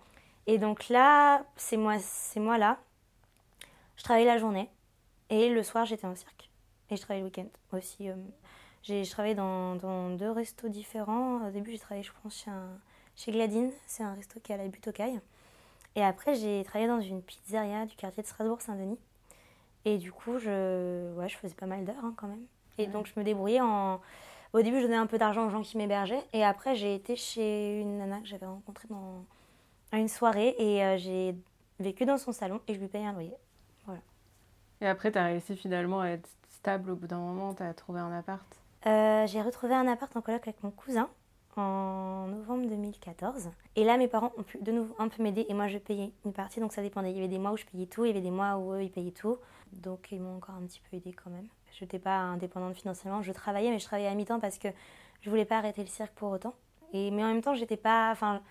[0.46, 2.78] Et donc là, c'est moi, c'est moi là.
[3.96, 4.68] Je travaillais la journée
[5.30, 6.50] et le soir, j'étais au cirque.
[6.90, 8.10] Et je travaillais le week-end aussi.
[8.10, 8.14] euh,
[8.82, 11.46] j'ai, je travaillais dans, dans deux restos différents.
[11.46, 12.78] Au début, j'ai travaillé, je pense, chez, un-
[13.16, 13.70] chez Gladine.
[13.86, 15.20] C'est un resto qui est à la butte aux Cailles.
[15.94, 18.98] Et après, j'ai travaillé dans une pizzeria du quartier de Strasbourg-Saint-Denis.
[19.84, 22.44] Et du coup, je, ouais, je faisais pas mal d'heures hein, quand même.
[22.78, 24.00] Et donc, je me débrouillais en.
[24.52, 26.24] Au début, je donnais un peu d'argent aux gens qui m'hébergeaient.
[26.32, 29.24] Et après, j'ai été chez une nana que j'avais rencontrée dans,
[29.92, 30.54] à une soirée.
[30.58, 31.34] Et euh, j'ai
[31.80, 33.34] vécu dans son salon et je lui payais un loyer.
[34.80, 38.12] Et après, t'as réussi finalement à être stable au bout d'un moment, t'as trouvé un
[38.12, 38.46] appart.
[38.86, 41.08] Euh, j'ai retrouvé un appart en coloc avec mon cousin.
[41.56, 43.50] en novembre 2014.
[43.76, 46.10] Et là, mes parents ont pu de nouveau un peu m'aider et moi je payais
[46.24, 47.10] une partie, donc ça dépendait.
[47.10, 48.72] Il y avait des mois où je payais tout, il y avait des mois où
[48.72, 49.36] eux ils payaient tout.
[49.72, 51.46] Donc ils m'ont encore un petit peu aidé quand même.
[51.78, 54.68] Je n'étais pas indépendante financièrement, je travaillais, mais je travaillais à mi-temps parce que
[55.20, 56.54] je voulais pas arrêter le cirque pour autant.
[56.94, 58.42] Mais en même temps, j'étais pas, enfin,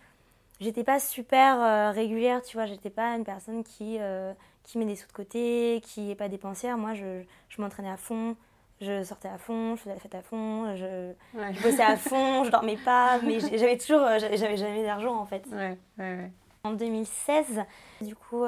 [0.60, 2.66] j'étais pas super euh, régulière, tu vois.
[2.66, 4.34] J'étais pas une personne qui, euh,
[4.76, 6.78] met des sous de côté, qui est pas dépensière.
[6.78, 7.24] Moi, je
[7.60, 8.36] m'entraînais à fond,
[8.82, 11.14] je sortais à fond, je faisais la fête à fond, je,
[11.64, 15.46] bossais à fond, je dormais pas, mais j'avais toujours, euh, j'avais jamais d'argent en fait.
[16.64, 17.64] en 2016,
[18.02, 18.44] du coup,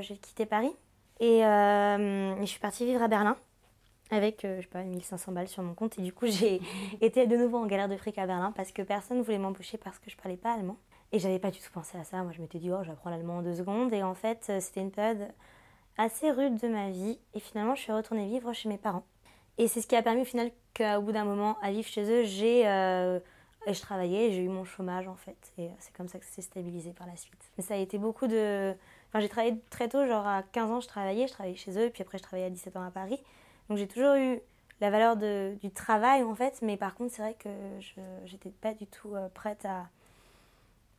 [0.00, 0.74] j'ai quitté Paris
[1.20, 3.36] et, et, je suis partie vivre à Berlin
[4.10, 5.98] avec, euh, je sais pas, 1500 balles sur mon compte.
[5.98, 6.60] Et du coup, j'ai
[7.00, 9.78] été de nouveau en galère de fric à Berlin parce que personne ne voulait m'embaucher
[9.78, 10.76] parce que je parlais pas allemand.
[11.12, 12.22] Et j'avais pas du tout pensé à ça.
[12.22, 13.92] Moi, je m'étais dit, oh, j'apprends l'allemand en deux secondes.
[13.92, 15.28] Et en fait, euh, c'était une période
[15.96, 17.18] assez rude de ma vie.
[17.34, 19.04] Et finalement, je suis retournée vivre chez mes parents.
[19.58, 22.10] Et c'est ce qui a permis au final qu'au bout d'un moment, à vivre chez
[22.10, 22.66] eux, j'ai.
[22.68, 23.18] Euh,
[23.66, 25.52] je travaillais, j'ai eu mon chômage en fait.
[25.58, 27.42] Et c'est comme ça que ça s'est stabilisé par la suite.
[27.56, 28.74] Mais ça a été beaucoup de.
[29.08, 31.90] Enfin, j'ai travaillé très tôt, genre à 15 ans, je travaillais, je travaillais chez eux,
[31.90, 33.18] puis après, je travaillais à 17 ans à Paris.
[33.68, 34.40] Donc j'ai toujours eu
[34.80, 37.48] la valeur du travail en fait, mais par contre c'est vrai que
[37.80, 39.88] je n'étais pas du tout euh, prête à,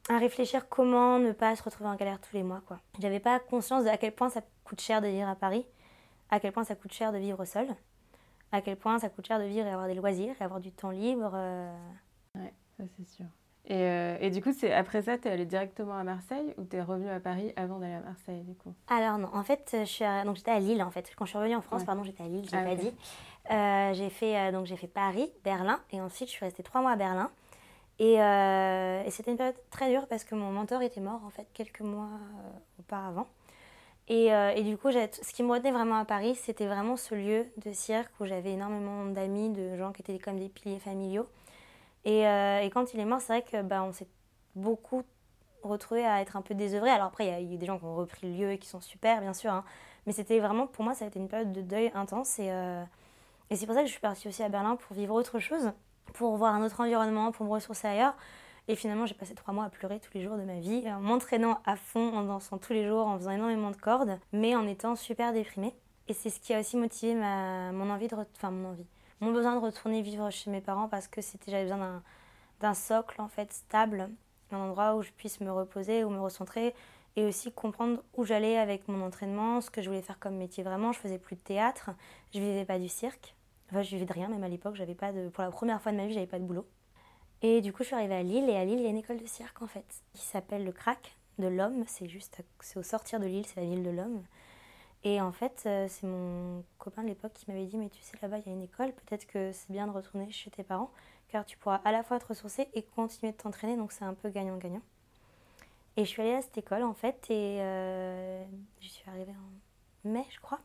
[0.10, 2.62] à réfléchir comment ne pas se retrouver en galère tous les mois.
[2.66, 2.80] quoi.
[3.00, 5.66] J'avais pas conscience de à quel point ça coûte cher de vivre à Paris,
[6.30, 7.68] à quel point ça coûte cher de vivre seul,
[8.52, 10.72] à quel point ça coûte cher de vivre et avoir des loisirs et avoir du
[10.72, 11.32] temps libre.
[11.34, 11.76] Euh.
[12.36, 13.26] Ouais, ça c'est sûr.
[13.70, 16.64] Et, euh, et, du coup, c'est après ça, tu es allée directement à Marseille ou
[16.64, 18.74] tu es revenue à Paris avant d'aller à Marseille du coup?
[18.88, 21.12] Alors non, en fait, je suis donc j'étais à Lille en fait.
[21.18, 22.94] Quand je suis revenue en France, pardon, j'étais à Lille, j'ai ah, pas dit.
[23.52, 26.82] Euh, j'ai fait euh, donc j'ai fait Paris, Berlin et ensuite je suis restée trois
[26.82, 27.30] mois à Berlin.
[28.00, 31.48] Et, et c'était une période très dure parce que mon mentor était mort en fait
[31.54, 32.10] quelques mois
[32.80, 33.28] auparavant.
[34.10, 37.46] Et, et, du coup, ce qui me retenait vraiment à Paris, c'était vraiment ce lieu
[37.58, 41.28] de cirque où j'avais énormément d'amis, de gens qui étaient comme des piliers familiaux.
[42.08, 44.08] Euh, et, quand il est mort, c'est vrai que bah, on s'est
[44.56, 45.04] beaucoup
[45.64, 46.90] retrouvé à être un peu désœuvrés.
[46.90, 48.80] Alors après, il y, a des gens qui ont repris le lieu et qui sont
[48.80, 49.52] super, bien sûr.
[49.52, 49.66] Hein.
[50.06, 52.40] Mais c'était vraiment, pour moi, ça a été une période de deuil intense.
[52.40, 52.84] Et, euh,
[53.50, 55.72] et c'est pour ça que je suis partie aussi à Berlin pour vivre autre chose,
[56.14, 58.16] pour voir un autre environnement, pour me ressourcer ailleurs.
[58.68, 61.00] Et finalement, j'ai passé trois mois à pleurer tous les jours de ma vie, en
[61.00, 64.68] m'entraînant à fond, en dansant tous les jours, en faisant énormément de cordes, mais en
[64.68, 65.74] étant super déprimée.
[66.10, 68.16] Et c'est ce qui a aussi motivé ma, mon envie de...
[68.16, 68.86] Mon envie
[69.20, 72.04] mon besoin de retourner vivre chez mes parents parce que c'était j'avais besoin
[72.60, 74.10] d'un socle en fait stable,
[74.52, 76.76] un endroit où je puisse me reposer, ou me recentrer
[77.16, 80.64] et aussi comprendre où j'allais avec mon entraînement, ce que je voulais faire comme métier
[80.64, 80.92] vraiment.
[80.92, 81.90] Je faisais plus de théâtre,
[82.34, 83.36] je vivais pas du cirque.
[83.72, 85.92] Enfin, je vivais de rien, même à l'époque, j'avais pas de pour la première fois
[85.92, 86.68] de ma vie, j'avais pas de boulot.
[87.42, 88.98] Et du coup, je suis arrivée à Lille et à Lille, il y a une
[88.98, 92.84] école de cirque en fait qui s'appelle le Crac de l'Homme, c'est juste c'est au
[92.84, 94.24] sortir de Lille, c'est la ville de l'Homme.
[95.04, 98.18] Et en fait, euh, c'est mon copain de l'époque qui m'avait dit Mais tu sais,
[98.22, 100.92] là-bas, il y a une école, peut-être que c'est bien de retourner chez tes parents,
[101.30, 104.16] car tu pourras à la fois te ressourcer et continuer de t'entraîner, donc c'est un
[104.16, 104.82] peu gagnant-gagnant.
[105.96, 108.44] Et je suis allée à cette école, en fait, et euh,
[108.82, 110.60] je suis arrivée en mai, je crois.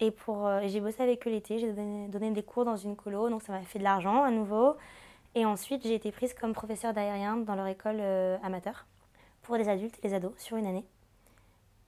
[0.00, 2.96] Et pour, euh, j'ai bossé avec eux l'été, j'ai donné, donné, des cours dans une
[2.96, 4.76] colo, donc ça m'a fait de l'argent à nouveau.
[5.34, 8.00] Et ensuite, j'ai été prise comme professeur d'aérien dans leur école
[8.42, 8.86] amateur
[9.42, 10.84] pour les adultes et les ados sur une année.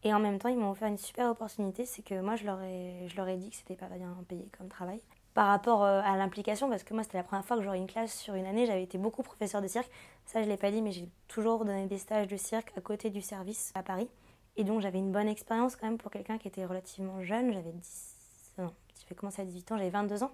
[0.05, 2.61] Et en même temps, ils m'ont offert une super opportunité, c'est que moi, je leur
[2.63, 5.01] ai, je leur ai dit que c'était pas bien payé comme travail.
[5.35, 7.87] Par rapport euh, à l'implication, parce que moi, c'était la première fois que j'aurais une
[7.87, 9.91] classe sur une année, j'avais été beaucoup professeur de cirque.
[10.27, 13.11] Ça, je l'ai pas dit, mais j'ai toujours donné des stages de cirque à côté
[13.11, 14.09] du service à Paris.
[14.57, 17.53] Et donc, j'avais une bonne expérience quand même pour quelqu'un qui était relativement jeune.
[17.53, 18.17] J'avais 10...
[18.59, 18.75] Non,
[19.09, 20.33] j'ai commencé à 18 ans, j'avais 22 ans.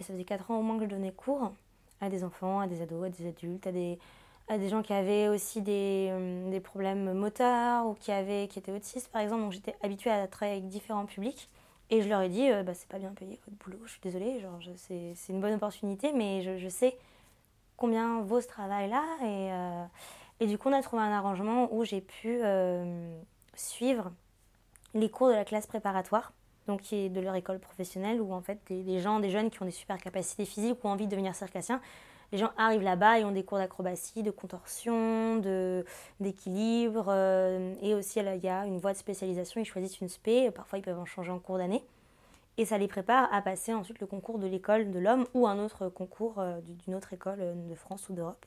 [0.00, 1.52] Et ça faisait 4 ans au moins que je donnais cours
[2.00, 3.98] à des enfants, à des ados, à des adultes, à des,
[4.48, 8.58] à des gens qui avaient aussi des, euh, des, problèmes moteurs ou qui, avaient, qui
[8.58, 9.42] étaient autistes par exemple.
[9.42, 11.48] Donc j'étais habituée à travailler avec différents publics.
[11.90, 14.00] Et je leur ai dit, euh, bah, c'est pas bien payé votre boulot, je suis
[14.00, 16.96] désolée, genre, c'est, une bonne opportunité, mais je, je, sais
[17.76, 19.02] combien vaut ce travail-là.
[19.22, 19.84] Et, euh,
[20.38, 22.40] et du coup, on a trouvé un arrangement où j'ai pu
[23.54, 24.12] suivre
[24.94, 26.32] les cours de la classe préparatoire,
[26.70, 29.60] donc qui est de leur école professionnelle, où en fait des, gens, des jeunes qui
[29.62, 31.80] ont des super capacités physiques ou envie de devenir circassien,
[32.32, 35.84] les gens arrivent là-bas et ont des cours d'acrobatie, de contorsion, de,
[36.20, 37.06] d'équilibre.
[37.08, 39.60] Euh, et aussi, il y a une voie de spécialisation.
[39.60, 40.50] Ils choisissent une spé.
[40.52, 41.82] Parfois, ils peuvent en changer en cours d'année.
[42.56, 45.58] Et ça les prépare à passer ensuite le concours de l'école de l'homme ou un
[45.58, 48.46] autre concours euh, d'une autre école euh, de France ou d'Europe.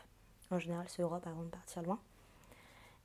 [0.49, 1.99] En général, c'est Europe avant de partir loin.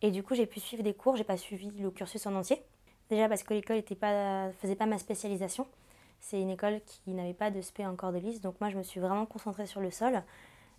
[0.00, 1.16] Et du coup, j'ai pu suivre des cours.
[1.16, 2.62] J'ai pas suivi le cursus en entier.
[3.10, 5.66] Déjà parce que l'école ne faisait pas ma spécialisation.
[6.20, 8.42] C'est une école qui n'avait pas de spé encore de liste.
[8.42, 10.22] Donc moi, je me suis vraiment concentrée sur le sol.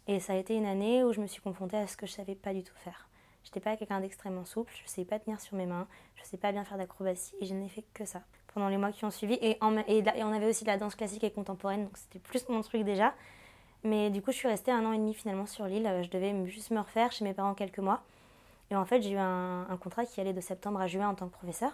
[0.07, 2.11] Et ça a été une année où je me suis confrontée à ce que je
[2.13, 3.07] ne savais pas du tout faire.
[3.43, 6.21] Je n'étais pas quelqu'un d'extrêmement souple, je ne savais pas tenir sur mes mains, je
[6.21, 8.21] ne sais pas bien faire d'acrobatie et je n'ai fait que ça
[8.53, 9.37] pendant les mois qui ont suivi.
[9.41, 12.83] Et, on avait aussi de la danse classique et contemporaine, donc c'était plus mon truc
[12.83, 13.13] déjà.
[13.83, 15.89] Mais du coup, je suis restée un an et demi finalement sur l'île.
[16.03, 18.01] Je devais juste me refaire chez mes parents quelques mois.
[18.71, 21.27] Et en fait, j'ai eu un, contrat qui allait de septembre à juin en tant
[21.27, 21.71] que professeur.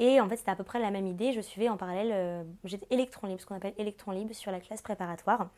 [0.00, 1.32] Et en fait, c'était à peu près la même idée.
[1.32, 4.58] Je suivais en parallèle, euh, j'étais électron libre, ce qu'on appelle électron libre sur la
[4.58, 5.50] classe préparatoire.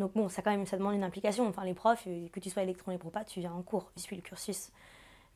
[0.00, 1.46] Donc bon, ça quand même, ça demande une implication.
[1.46, 3.92] Enfin, les profs, euh, que tu sois électron libre ou pas, tu viens en cours,
[3.94, 4.72] tu suis le cursus.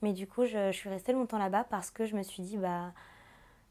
[0.02, 2.92] Mais du coup, je, suis restée longtemps là-bas parce que je me suis dit, bah,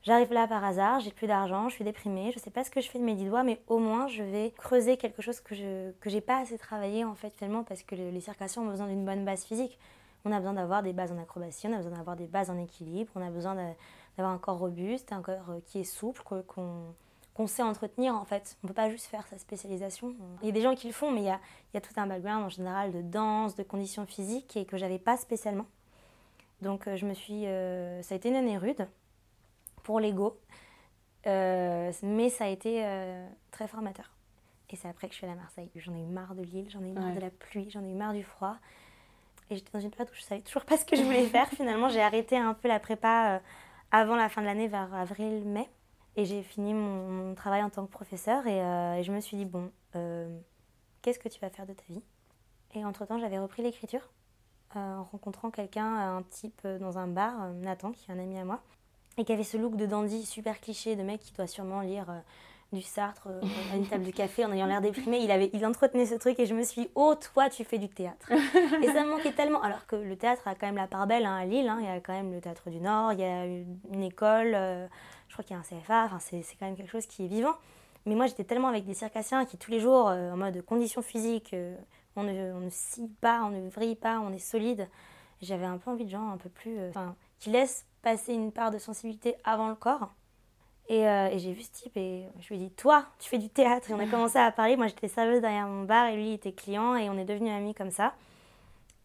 [0.01, 2.79] J'arrive là par hasard, j'ai plus d'argent, je suis déprimée, je sais pas ce que
[2.79, 5.53] je fais de mes dix doigts, mais au moins je vais creuser quelque chose que
[5.55, 8.87] je que j'ai pas assez travaillé en fait finalement parce que les circations ont besoin
[8.87, 9.77] d'une bonne base physique.
[10.23, 12.57] On a besoin d'avoir des bases en acrobatie, on a besoin d'avoir des bases en
[12.57, 13.55] équilibre, on a besoin
[14.19, 16.93] d'avoir un corps robuste, un corps euh, qui est souple, qu'on
[17.39, 18.57] qu'on sait entretenir en fait.
[18.65, 20.13] On peut pas juste faire sa spécialisation.
[20.41, 21.39] Il y a des gens qui le font, mais il y a,
[21.71, 24.75] il y a tout un background en général de danse, de conditions physiques et que
[24.75, 25.65] j'avais pas spécialement.
[26.61, 28.85] Donc euh, je me suis, euh, ça a été une année rude
[29.83, 30.37] pour l'ego.
[31.27, 34.11] Euh, mais ça a été euh, très formateur.
[34.69, 35.69] Et c'est après que je suis allée à Marseille.
[35.75, 37.89] J'en ai eu marre de l'île, j'en ai eu marre de la pluie, j'en ai
[37.89, 38.57] eu marre du froid.
[39.49, 41.47] Et j'étais dans une période où je savais toujours pas ce que je voulais faire.
[41.55, 43.41] Finalement, j'ai arrêté un peu la prépa
[43.91, 45.69] avant la fin de l'année, vers avril-mai.
[46.15, 48.45] Et j'ai fini mon, travail en tant que professeur.
[48.47, 48.57] Et,
[48.99, 49.71] et je me suis dit, bon,
[51.01, 52.01] qu'est-ce que tu vas faire de ta vie?
[52.75, 54.09] Et entre-temps, j'avais repris l'écriture
[54.75, 58.61] en rencontrant quelqu'un, un type dans un bar, Nathan, qui est un ami à moi,
[59.17, 62.09] et qui avait ce look de dandy super cliché, de mec qui doit sûrement lire
[62.09, 62.19] euh,
[62.71, 63.41] du Sartre euh,
[63.73, 65.19] à une table de café en ayant l'air déprimé.
[65.19, 67.77] Il, avait, il entretenait ce truc et je me suis dit, oh, toi, tu fais
[67.77, 68.31] du théâtre.
[68.31, 69.61] et ça me manquait tellement.
[69.61, 71.67] Alors que le théâtre a quand même la part belle hein, à Lille.
[71.67, 71.79] Hein.
[71.81, 74.87] Il y a quand même le théâtre du Nord, il y a une école, euh,
[75.27, 76.05] je crois qu'il y a un CFA.
[76.05, 77.53] Enfin, c'est quand même quelque chose qui est vivant.
[78.05, 81.53] Mais moi, j'étais tellement avec des circassiens qui, tous les jours, en mode conditions physiques,
[82.15, 84.87] on ne, on ne scie pas, on ne vrille pas, on est solide.
[85.41, 86.79] J'avais un peu envie de gens un peu plus.
[86.89, 90.13] Enfin, qui laissent passer une part de sensibilité avant le corps.
[90.91, 93.49] Euh, et, j'ai vu ce type et je lui ai dit Toi, tu fais du
[93.49, 93.91] théâtre.
[93.91, 94.75] Et on a commencé à parler.
[94.75, 96.95] Moi, j'étais serveuse derrière mon bar et lui, il était client.
[96.95, 98.15] Et on est devenus amis comme ça.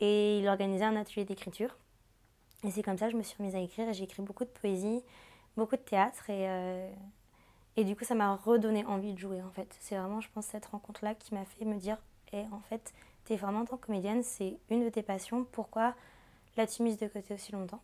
[0.00, 1.76] Et il organisait un atelier d'écriture.
[2.64, 3.88] Et c'est comme ça que je me suis remise à écrire.
[3.88, 5.02] Et j'ai écrit beaucoup de poésie,
[5.56, 6.30] beaucoup de théâtre.
[6.30, 6.88] Et, euh,
[7.76, 9.76] et du coup, ça m'a redonné envie de jouer, en fait.
[9.80, 11.98] C'est vraiment, je pense, cette rencontre-là qui m'a fait me dire
[12.32, 12.94] Et eh, en fait,
[13.26, 15.44] t'es vraiment en tant que comédienne, c'est une de tes passions.
[15.52, 15.94] Pourquoi
[16.56, 17.82] l'as-tu mise de côté aussi longtemps?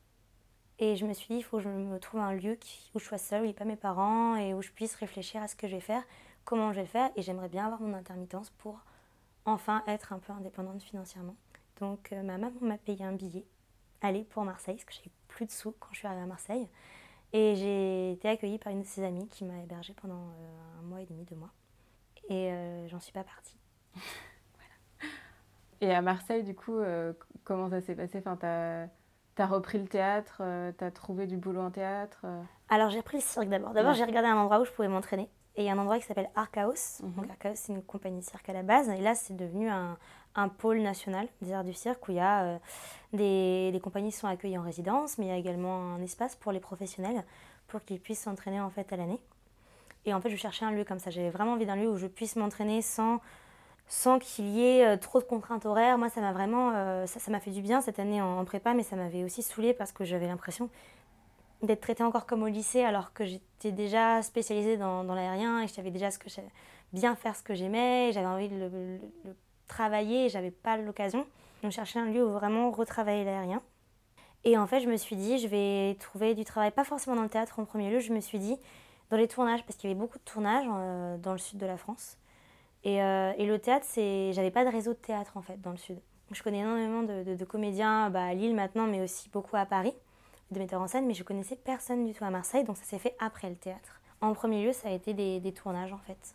[0.82, 2.58] Et je me suis dit, il faut que je me trouve un lieu
[2.94, 5.42] où je sois seule, où il n'y pas mes parents, et où je puisse réfléchir
[5.42, 6.02] à ce que je vais faire,
[6.46, 7.10] comment je vais le faire.
[7.16, 8.80] Et j'aimerais bien avoir mon intermittence pour
[9.44, 11.36] enfin être un peu indépendante financièrement.
[11.80, 13.44] Donc euh, ma maman m'a payé un billet,
[14.00, 16.66] aller pour Marseille, parce que j'avais plus de sous quand je suis arrivée à Marseille.
[17.34, 20.82] Et j'ai été accueillie par une de ses amies qui m'a hébergée pendant euh, un
[20.82, 21.52] mois et demi, deux mois.
[22.30, 23.58] Et euh, j'en suis pas partie.
[24.54, 25.12] voilà.
[25.82, 26.78] Et à Marseille, du coup,
[27.44, 28.22] comment ça s'est passé?
[28.24, 28.88] Enfin,
[29.40, 33.16] T'as repris le théâtre, euh, t'as trouvé du boulot en théâtre euh Alors j'ai repris
[33.16, 33.70] le cirque d'abord.
[33.70, 35.31] D'abord j'ai regardé un endroit où je pouvais m'entraîner.
[35.57, 37.03] Et il y a un endroit qui s'appelle Archaos.
[37.03, 37.12] Mhm.
[37.14, 38.90] Donc Archaos c'est une compagnie de cirque à la base.
[38.90, 39.96] Et là c'est devenu un,
[40.35, 42.59] un, pôle national des arts du cirque où il y a euh,
[43.14, 46.37] des, des, compagnies qui sont accueillies en résidence, mais il y a également un espace
[46.37, 47.24] pour les professionnels
[47.66, 49.22] pour qu'ils puissent s'entraîner en fait à l'année.
[50.05, 51.09] Et en fait je cherchais un lieu comme ça.
[51.09, 53.22] J'avais vraiment envie d'un lieu où je puisse m'entraîner sans
[53.90, 55.98] sans qu'il y ait euh, trop de contraintes horaires.
[55.98, 58.85] Moi, ça m'a vraiment, euh, ça, m'a fait du bien cette année en, prépa, mais
[58.85, 60.70] ça m'avait aussi saoulée parce que j'avais l'impression
[61.62, 65.72] d'être traitée encore comme au lycée alors que j'étais déjà spécialisée dans, l'aérien et je
[65.72, 66.29] savais déjà ce que
[66.92, 69.00] bien faire ce que j'aimais, j'avais envie de le,
[69.66, 71.26] travailler et j'avais pas l'occasion.
[71.62, 73.61] Donc, je cherchais un lieu où vraiment retravailler l'aérien.
[74.44, 77.24] Et en fait, je me suis dit, je vais trouver du travail, pas forcément dans
[77.24, 78.57] le théâtre en premier lieu, je me suis dit,
[79.11, 81.66] dans les tournages, parce qu'il y avait beaucoup de tournages euh, dans le sud de
[81.66, 82.16] la France.
[82.84, 85.70] Et, euh, et le théâtre, c'est, j'avais pas de réseau de théâtre en fait dans
[85.70, 85.98] le sud.
[86.30, 89.94] Je connais énormément de, de, comédiens bah, à Lille maintenant, mais aussi beaucoup à Paris,
[90.50, 92.98] de metteurs en scène, mais je connaissais personne du tout à Marseille, donc ça s'est
[92.98, 94.00] fait après le théâtre.
[94.20, 96.34] En premier lieu, ça a été des, des tournages en fait.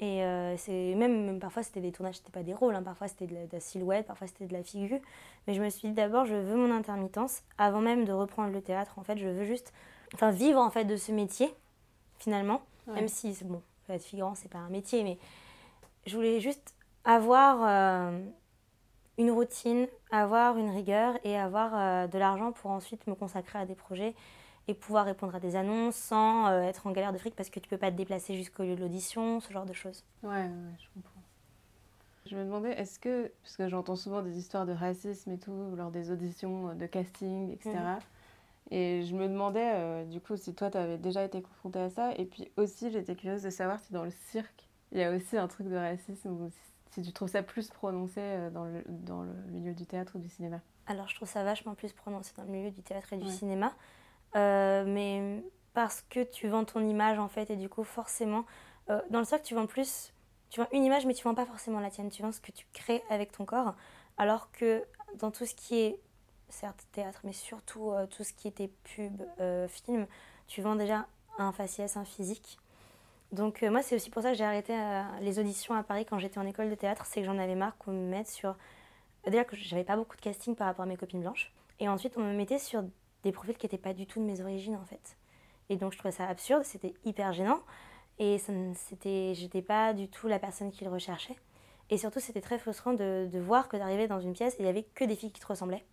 [0.00, 2.82] Et euh, c'est même, même, parfois c'était des tournages, c'était pas des rôles, hein.
[2.82, 4.98] parfois c'était de, la silhouette, parfois c'était de la figure.
[5.46, 8.60] Mais je me suis dit d'abord, je veux mon intermittence avant même de reprendre le
[8.60, 8.98] théâtre.
[8.98, 9.72] En fait, je veux juste,
[10.12, 11.54] enfin, vivre en fait de ce métier
[12.18, 15.18] finalement, même si bon, être figurant c'est pas un métier, mais
[16.06, 18.18] je voulais juste avoir euh,
[19.18, 23.66] une routine, avoir une rigueur et avoir euh, de l'argent pour ensuite me consacrer à
[23.66, 24.14] des projets
[24.66, 27.60] et pouvoir répondre à des annonces sans euh, être en galère de fric parce que
[27.60, 30.04] tu peux pas te déplacer jusqu'au lieu de l'audition, ce genre de choses.
[30.22, 31.10] Ouais, ouais, je comprends.
[32.26, 35.74] Je me demandais, est-ce que, parce que j'entends souvent des histoires de racisme et tout,
[35.76, 37.74] lors des auditions, de casting, etc.
[37.74, 37.98] Mhm.
[38.70, 42.14] Et je me demandais, du coup, si toi, tu avais déjà été confrontée à ça.
[42.16, 44.63] Et puis aussi, j'étais curieuse de savoir si dans le cirque,
[44.94, 46.50] il y a aussi un truc de racisme où
[46.92, 50.18] si tu trouves ça plus prononcé euh, dans le, dans le milieu du théâtre ou
[50.20, 53.16] du cinéma Alors je trouve ça vachement plus prononcé dans le milieu du théâtre et
[53.16, 53.72] du cinéma.
[54.36, 55.42] Euh, mais
[55.74, 58.44] parce que tu vends ton image en fait et du coup forcément,
[58.90, 60.12] euh, dans le cercle tu vends plus
[60.50, 62.10] tu vends une image, mais tu vends pas forcément la tienne.
[62.10, 63.74] Tu vends ce que tu crées avec ton corps.
[64.18, 64.84] Alors que
[65.18, 65.98] dans tout ce qui est,
[66.48, 69.20] certes, théâtre, mais surtout euh, tout ce qui était pub,
[69.66, 70.06] film,
[70.46, 72.60] tu vends déjà un faciès, un physique.
[73.34, 74.74] Donc euh, moi, c'est aussi pour ça que j'ai arrêté
[75.20, 77.04] les auditions à Paris quand j'étais en école de théâtre.
[77.04, 78.54] C'est que j'en avais marre qu'on me mette sur...
[79.26, 81.52] Déjà que j'avais pas beaucoup de casting par rapport à mes copines blanches.
[81.80, 82.84] Et ensuite, on me mettait sur
[83.24, 85.16] des profils qui n'étaient pas du tout de mes origines, en fait.
[85.68, 87.60] Et donc, je trouvais ça absurde, c'était hyper gênant.
[88.18, 91.36] Et c'était, j'étais pas du tout la personne qu'il recherchait.
[91.90, 94.84] Et surtout, c'était très frustrant de, voir que d'arriver dans une pièce il n'y avait
[94.84, 95.84] que des filles qui te ressemblaient.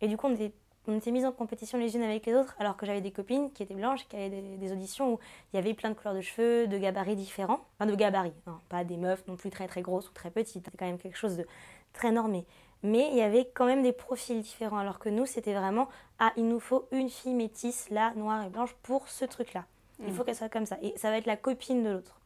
[0.00, 0.52] Et du coup, on était,
[0.86, 3.50] on était mises en compétition les unes avec les autres, alors que j'avais des copines
[3.52, 5.18] qui étaient blanches, qui avaient des, auditions où
[5.52, 7.60] il y avait plein de couleurs de cheveux, de gabarits différents.
[7.78, 10.64] Enfin, de gabarits, hein, pas des meufs non plus très très grosses ou très petites.
[10.64, 11.46] C'était quand même quelque chose de
[11.92, 12.46] très normé.
[12.82, 15.88] Mais il y avait quand même des profils différents, alors que nous, c'était vraiment
[16.18, 19.66] Ah, il nous faut une fille métisse, là, noire et blanche, pour ce truc-là.
[20.02, 20.26] Il faut mm.
[20.26, 20.78] qu'elle soit comme ça.
[20.82, 22.20] Et ça va être la copine de l'autre.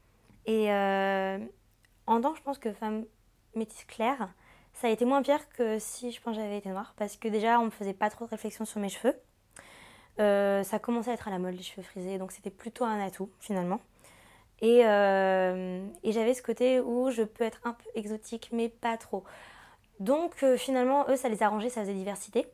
[0.47, 1.39] Et euh,
[2.07, 3.05] en tant je pense que femme
[3.55, 4.29] métisse claire,
[4.75, 6.95] ça a été moins pire que si je pense j'avais été noire.
[6.97, 9.15] Parce que déjà, on me faisait pas trop de réflexion sur mes cheveux.
[10.21, 12.19] Euh, ça commençait à être à la mode, les cheveux frisés.
[12.19, 13.81] Donc c'était plutôt un atout, finalement.
[14.61, 19.25] Et, euh, j'avais ce côté où je peux être un peu exotique, mais pas trop.
[20.01, 22.47] Donc finalement, eux, ça les arrangeait, ça faisait diversité.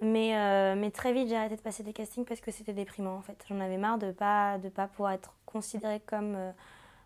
[0.00, 3.16] Mais, euh, mais très vite, j'ai arrêté de passer des castings parce que c'était déprimant
[3.16, 3.42] en fait.
[3.48, 6.52] J'en avais marre de pas, de pas pouvoir être considérée comme euh,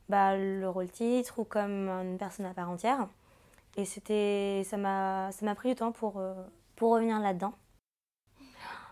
[0.08, 3.08] bah, le rôle titre ou comme une personne à part entière.
[3.78, 6.34] Et c'était, ça m'a pris du temps pour, euh,
[6.74, 7.54] pour revenir là-dedans.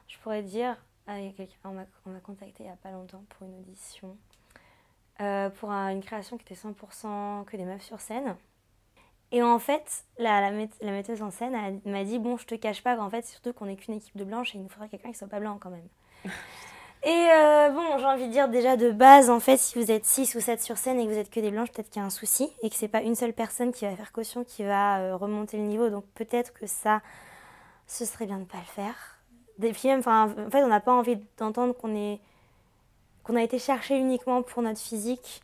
[0.06, 0.76] Je pourrais dire,
[1.08, 1.16] ah,
[1.64, 1.72] on
[2.10, 4.16] m'a contacté il n'y a pas longtemps pour une audition,
[5.18, 8.36] pour une création qui était 100% que des meufs sur scène.
[9.32, 12.84] Et en fait, la, la, la metteuse en scène m'a dit Bon, je te cache
[12.84, 15.10] pas qu'en fait, surtout qu'on n'est qu'une équipe de blanches et il nous faudrait quelqu'un
[15.10, 15.88] qui soit pas blanc quand même.
[17.06, 20.04] et euh, bon, j'ai envie de dire déjà de base, en fait, si vous êtes
[20.04, 22.04] 6 ou 7 sur scène et que vous êtes que des blanches, peut-être qu'il y
[22.04, 24.64] a un souci et que c'est pas une seule personne qui va faire caution qui
[24.64, 25.88] va euh, remonter le niveau.
[25.88, 27.02] Donc peut-être que ça,
[27.86, 29.20] ce serait bien de pas le faire.
[29.58, 32.18] Des films, enfin, en fait, on n'a pas envie d'entendre qu'on est
[33.22, 35.42] qu'on a été cherché uniquement pour notre physique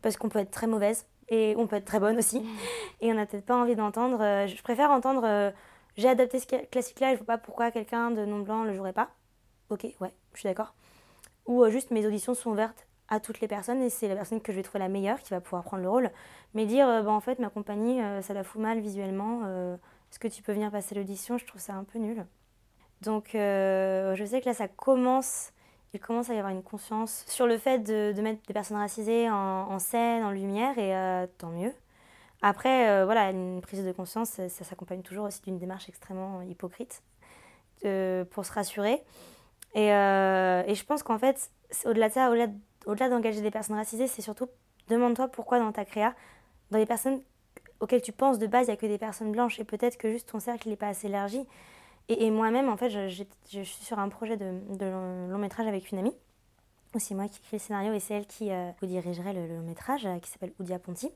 [0.00, 2.40] parce qu'on peut être très mauvaise et on peut être très bonne aussi.
[2.40, 2.46] Mm.
[3.02, 4.22] Et on n'a peut-être pas envie d'entendre.
[4.22, 5.52] Euh, je préfère entendre
[5.98, 8.94] j'ai adapté ce classique-là, je ne vois pas pourquoi quelqu'un de non blanc le jouerait
[8.94, 9.10] pas.
[9.68, 10.74] Ok, ouais, je suis d'accord.
[11.46, 14.40] Ou euh, juste mes auditions sont ouvertes à toutes les personnes et c'est la personne
[14.40, 16.10] que je vais trouver la meilleure qui va pouvoir prendre le rôle.
[16.54, 19.42] Mais dire bah, en fait ma compagnie ça la fout mal visuellement,
[20.10, 21.38] est-ce que tu peux venir passer l'audition?
[21.38, 22.26] Je trouve ça un peu nul.
[23.02, 25.52] Donc je sais que là ça commence
[25.96, 29.30] il commence à y avoir une conscience sur le fait de, mettre des personnes racisées
[29.30, 31.72] en, scène, en lumière, et euh, tant mieux.
[32.42, 37.02] Après, euh, voilà, une prise de conscience, ça, s'accompagne toujours aussi d'une démarche extrêmement hypocrite
[38.30, 39.02] pour se rassurer.
[39.76, 41.50] Et, euh, et je pense qu'en fait,
[41.84, 44.48] au-delà de ça, au-delà, d'engager des personnes racisées, c'est surtout
[44.88, 46.14] demande-toi pourquoi dans ta créa,
[46.70, 47.20] dans les personnes
[47.80, 50.10] auxquelles tu penses de base, il n'y a que des personnes blanches, et peut-être que
[50.10, 51.46] juste ton cercle n'est pas assez élargi.
[52.08, 55.98] Et, moi-même, en fait, je, je, suis sur un projet de, long, métrage avec une
[55.98, 56.14] amie.
[56.98, 60.06] C'est moi qui écris le scénario et c'est elle qui euh, dirigerait le, long métrage
[60.06, 61.10] euh, qui s'appelle Oudia Ponti.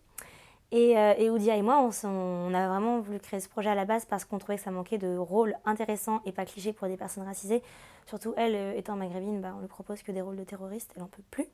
[0.73, 4.05] Et, euh, Oudia et moi, on, a vraiment voulu créer ce projet à la base
[4.05, 7.25] parce qu'on trouvait que ça manquait de rôles intéressants et pas clichés pour des personnes
[7.25, 7.63] racisées.
[8.07, 11.09] Surtout elle, étant maghrébine, bah, on lui propose que des rôles de terroristes, elle n'en
[11.09, 11.47] peut plus.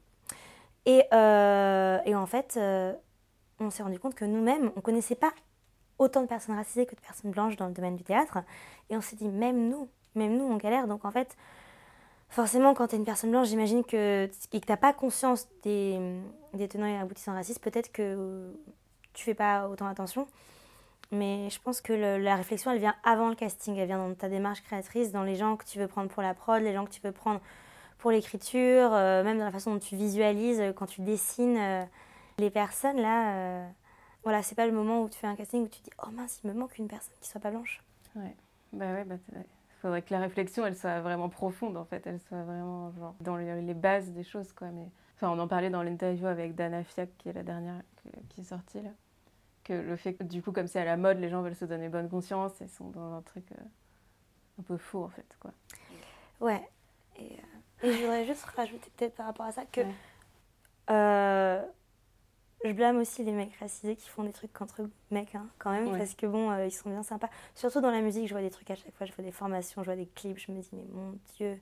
[0.84, 2.58] Et, et en fait,
[3.58, 5.32] on s'est rendu compte que nous-mêmes, on ne connaissait pas
[5.98, 8.38] autant de personnes racisées que de personnes blanches dans le domaine du théâtre.
[8.90, 10.86] Et on s'est dit, même nous, même nous, on galère.
[10.86, 11.36] Donc en fait,
[12.28, 15.98] forcément, quand tu es une personne blanche, j'imagine que, tu n'as pas conscience des,
[16.68, 18.52] tenants et aboutissants racistes, peut-être que
[19.16, 20.26] tu fais pas autant attention.
[21.12, 23.76] Mais je pense que la réflexion, elle vient avant le casting.
[23.76, 26.34] Elle vient dans ta démarche créatrice, dans les gens que tu veux prendre pour la
[26.34, 27.40] prod, les gens que tu veux prendre
[27.98, 31.84] pour l'écriture, euh, même dans la façon dont tu visualises, euh, quand tu dessines euh,
[32.38, 33.68] les personnes, là
[34.22, 36.40] voilà, c'est pas le moment où tu fais un casting où tu dis oh mince,
[36.42, 37.82] il me manque une personne qui soit pas blanche.
[38.16, 38.34] Ouais,
[38.72, 39.16] bah ouais, bah,
[39.80, 43.36] faudrait que la réflexion elle soit vraiment profonde en fait, elle soit vraiment genre, dans
[43.36, 44.68] les, bases des choses quoi.
[44.68, 47.80] Mais enfin, on en parlait dans l'interview avec Dana Fiac qui est la dernière
[48.28, 48.90] qui est sortie là,
[49.66, 51.64] que le fait que du coup comme c'est à la mode, les gens veulent se
[51.64, 53.64] donner bonne conscience et sont dans un truc euh,
[54.60, 55.50] un peu faux en fait quoi.
[56.40, 56.62] Ouais.
[57.18, 59.80] Et, euh, et je voudrais juste rajouter peut-être par rapport à ça que
[60.90, 61.62] euh,
[62.64, 65.90] je blâme aussi les mecs racisés qui font des trucs contre mecs, hein, quand même,
[65.96, 67.28] parce que bon, ils sont bien sympas.
[67.54, 69.82] Surtout dans la musique, je vois des trucs à chaque fois, je vois des formations,
[69.82, 71.60] je vois des clips, je me dis, mais mon Dieu.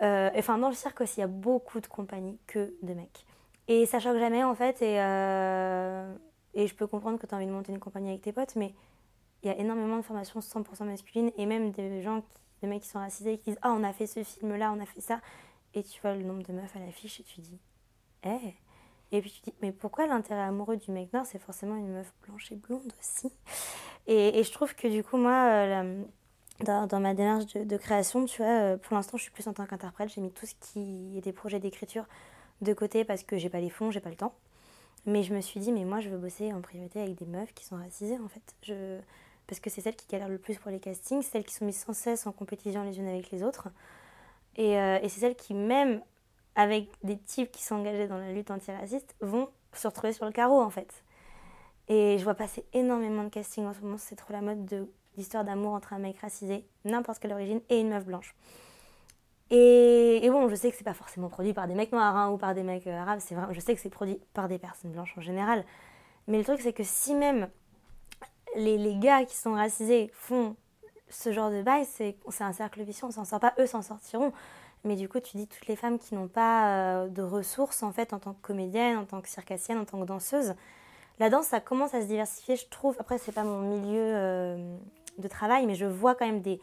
[0.00, 3.24] Enfin, dans le cirque aussi, il y a beaucoup de compagnies que de mecs.
[3.66, 4.98] Et ça choque jamais, en fait, et,
[6.54, 8.56] et je peux comprendre que tu as envie de monter une compagnie avec tes potes,
[8.56, 8.74] mais
[9.42, 12.28] il y a énormément de formations 100% masculines, et même des gens, qui,
[12.62, 14.86] des mecs qui sont racisés, qui disent, ah, on a fait ce film-là, on a
[14.86, 15.20] fait ça,
[15.74, 17.58] et tu vois le nombre de meufs à l'affiche, et tu dis,
[18.24, 18.54] hé
[19.12, 22.12] Et puis tu dis, mais pourquoi l'intérêt amoureux du mec noir, c'est forcément une meuf
[22.26, 23.32] blanche et blonde aussi?
[24.06, 26.02] Et, et, je trouve que du coup, moi, euh,
[26.64, 29.46] dans, dans, ma démarche de, de, création, tu vois, euh, pour l'instant, je suis plus
[29.46, 30.08] en tant qu'interprète.
[30.08, 32.06] J'ai mis tout ce qui est des projets d'écriture
[32.60, 34.34] de côté parce que j'ai pas les fonds, j'ai pas le temps.
[35.06, 37.52] Mais je me suis dit, mais moi, je veux bosser en priorité avec des meufs
[37.54, 38.54] qui sont racisées, en fait.
[38.62, 38.98] Je...
[39.46, 41.78] Parce que c'est celles qui galèrent le plus pour les castings, celles qui sont mises
[41.78, 43.68] sans cesse en compétition les unes avec les autres.
[44.56, 46.02] Et, euh, et c'est celles qui, même
[46.54, 50.32] avec des types qui sont engagés dans la lutte antiraciste, vont se retrouver sur le
[50.32, 51.02] carreau, en fait.
[51.88, 54.86] Et je vois passer énormément de castings en ce moment, c'est trop la mode de
[55.16, 58.34] l'histoire d'amour entre un mec racisé, n'importe quelle origine, et une meuf blanche.
[59.50, 62.38] Et, bon, je sais que c'est pas forcément produit par des mecs noirs hein, ou
[62.38, 64.92] par des mecs euh, arabes, c'est vrai, je sais que c'est produit par des personnes
[64.92, 65.64] blanches en général.
[66.28, 67.48] Mais le truc, c'est que si même
[68.54, 70.54] les, les, gars qui sont racisés font
[71.08, 74.32] ce genre de bail, c'est un cercle vicieux, on s'en sort pas, eux s'en sortiront.
[74.84, 77.92] Mais du coup, tu dis toutes les femmes qui n'ont pas euh, de ressources en
[77.92, 80.54] fait en tant que comédienne, en tant que circassienne, en tant que danseuse.
[81.18, 82.96] La danse, ça commence à se diversifier, je trouve.
[82.98, 84.76] Après, c'est pas mon milieu euh,
[85.18, 86.60] de travail, mais je vois quand même des,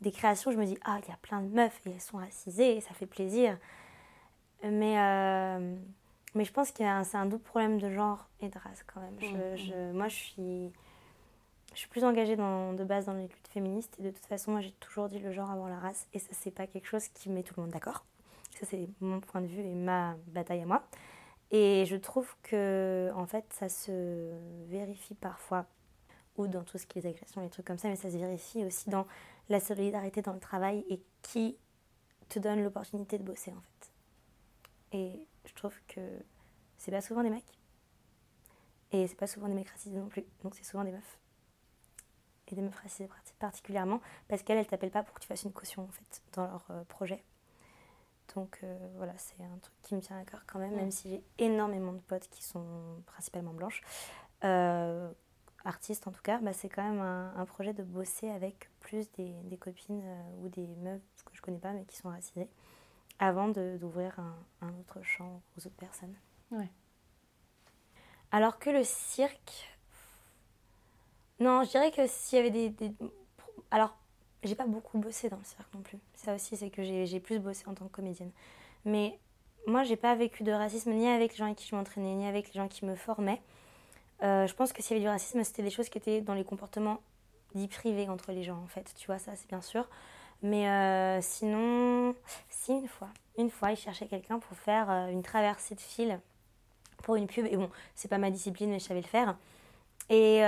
[0.00, 2.18] des créations, je me dis, ah, il y a plein de meufs et elles sont
[2.18, 3.58] racisées et ça fait plaisir.
[4.62, 5.76] Mais, euh,
[6.34, 9.16] mais je pense que c'est un double problème de genre et de race quand même.
[9.20, 10.72] Je, je, moi, je suis,
[11.72, 14.52] je suis plus engagée dans, de base dans les luttes féministes et de toute façon,
[14.52, 17.08] moi, j'ai toujours dit le genre avant la race et ça, c'est pas quelque chose
[17.08, 18.04] qui met tout le monde d'accord.
[18.58, 20.82] Ça, c'est mon point de vue et ma bataille à moi.
[21.50, 24.30] Et je trouve que, en fait, ça se
[24.68, 25.66] vérifie parfois
[26.36, 28.16] ou dans tout ce qui est les agressions, les trucs comme ça, mais ça se
[28.16, 29.06] vérifie aussi dans
[29.50, 31.58] la solidarité dans le travail et qui
[32.28, 33.92] te donne l'opportunité de bosser en fait.
[34.92, 36.00] Et je trouve que
[36.78, 37.58] c'est pas souvent des mecs.
[38.92, 40.24] Et c'est pas souvent des mecs racisés non plus.
[40.42, 41.18] Donc c'est souvent des meufs.
[42.48, 45.52] Et des meufs racisées particulièrement parce qu'elles, elles t'appellent pas pour que tu fasses une
[45.52, 47.22] caution en fait dans leur euh, projet.
[48.34, 51.10] Donc euh, voilà, c'est un truc qui me tient à cœur quand même, même si
[51.10, 53.82] j'ai énormément de potes qui sont principalement blanches.
[54.44, 55.10] Euh,
[55.64, 59.10] artistes en tout cas, bah, c'est quand même un, un, projet de bosser avec plus
[59.12, 62.48] des, des copines euh, ou des meufs que je connais pas mais qui sont racisées
[63.18, 66.14] avant d'ouvrir un, un, autre champ aux autres personnes.
[66.50, 66.70] Ouais.
[68.32, 69.76] Alors que le cirque.
[71.38, 72.70] Non, je dirais que s'il y avait des.
[72.70, 72.92] des...
[73.70, 73.96] Alors,
[74.42, 75.98] j'ai pas beaucoup bossé dans le cirque non plus.
[76.14, 78.32] Ça aussi, c'est que j'ai plus bossé en tant que comédienne.
[78.86, 79.18] Mais
[79.66, 82.26] moi, j'ai pas vécu de racisme ni avec les gens avec qui je m'entraînais, ni
[82.26, 83.42] avec les gens qui me formaient.
[84.22, 86.34] Euh, je pense que s'il y avait du racisme, c'était des choses qui étaient dans
[86.34, 87.00] les comportements
[87.54, 88.92] dits privés entre les gens, en fait.
[88.96, 89.88] Tu vois, ça, c'est bien sûr.
[90.42, 92.14] Mais euh, sinon,
[92.48, 93.08] si, une fois.
[93.38, 96.20] Une fois, il cherchait quelqu'un pour faire euh, une traversée de fil
[97.02, 97.46] pour une pub.
[97.46, 99.36] Et bon, c'est pas ma discipline, mais je savais le faire.
[100.10, 100.40] Et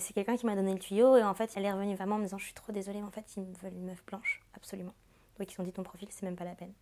[0.00, 1.16] c'est quelqu'un qui m'a donné le tuyau.
[1.16, 3.06] Et en fait, elle est revenue vraiment en me disant Je suis trop désolée, mais
[3.06, 4.94] en fait, ils veulent une meuf blanche, absolument.
[5.38, 6.72] Donc, ils ont dit Ton profil, c'est même pas la peine.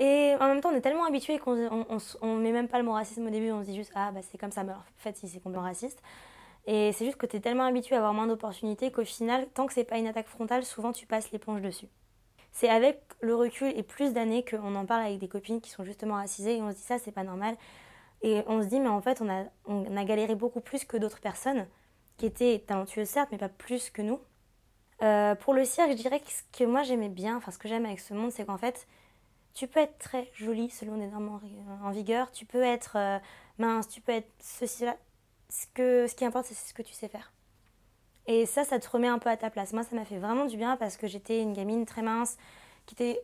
[0.00, 2.78] Et en même temps, on est tellement habitué qu'on on, on, on, met même pas
[2.78, 4.72] le mot racisme au début, on se dit juste ah bah c'est comme ça, mais
[4.72, 6.02] en fait si c'est complètement raciste.
[6.66, 9.66] Et c'est juste que tu es tellement habitué à avoir moins d'opportunités qu'au final, tant
[9.66, 11.86] que c'est pas une attaque frontale, souvent tu passes l'éponge dessus.
[12.50, 15.84] C'est avec le recul et plus d'années qu'on en parle avec des copines qui sont
[15.84, 17.56] justement racisées et on se dit ça c'est pas normal.
[18.22, 20.96] Et on se dit mais en fait on a, on a galéré beaucoup plus que
[20.96, 21.66] d'autres personnes
[22.16, 24.18] qui étaient talentueuses certes mais pas plus que nous.
[25.02, 27.68] Euh, pour le cirque, je dirais que ce que moi j'aimais bien, enfin ce que
[27.68, 28.86] j'aime avec ce monde, c'est qu'en fait,
[29.54, 31.40] tu peux être très jolie selon les normes
[31.82, 33.18] en, vigueur, tu peux être euh,
[33.58, 34.96] mince, tu peux être ceci, là.
[35.48, 37.32] Ce, que, ce qui importe, c'est ce que tu sais faire.
[38.26, 39.72] Et ça, ça te remet un peu à ta place.
[39.72, 42.36] Moi, ça m'a fait vraiment du bien parce que j'étais une gamine très mince,
[42.86, 43.20] qui était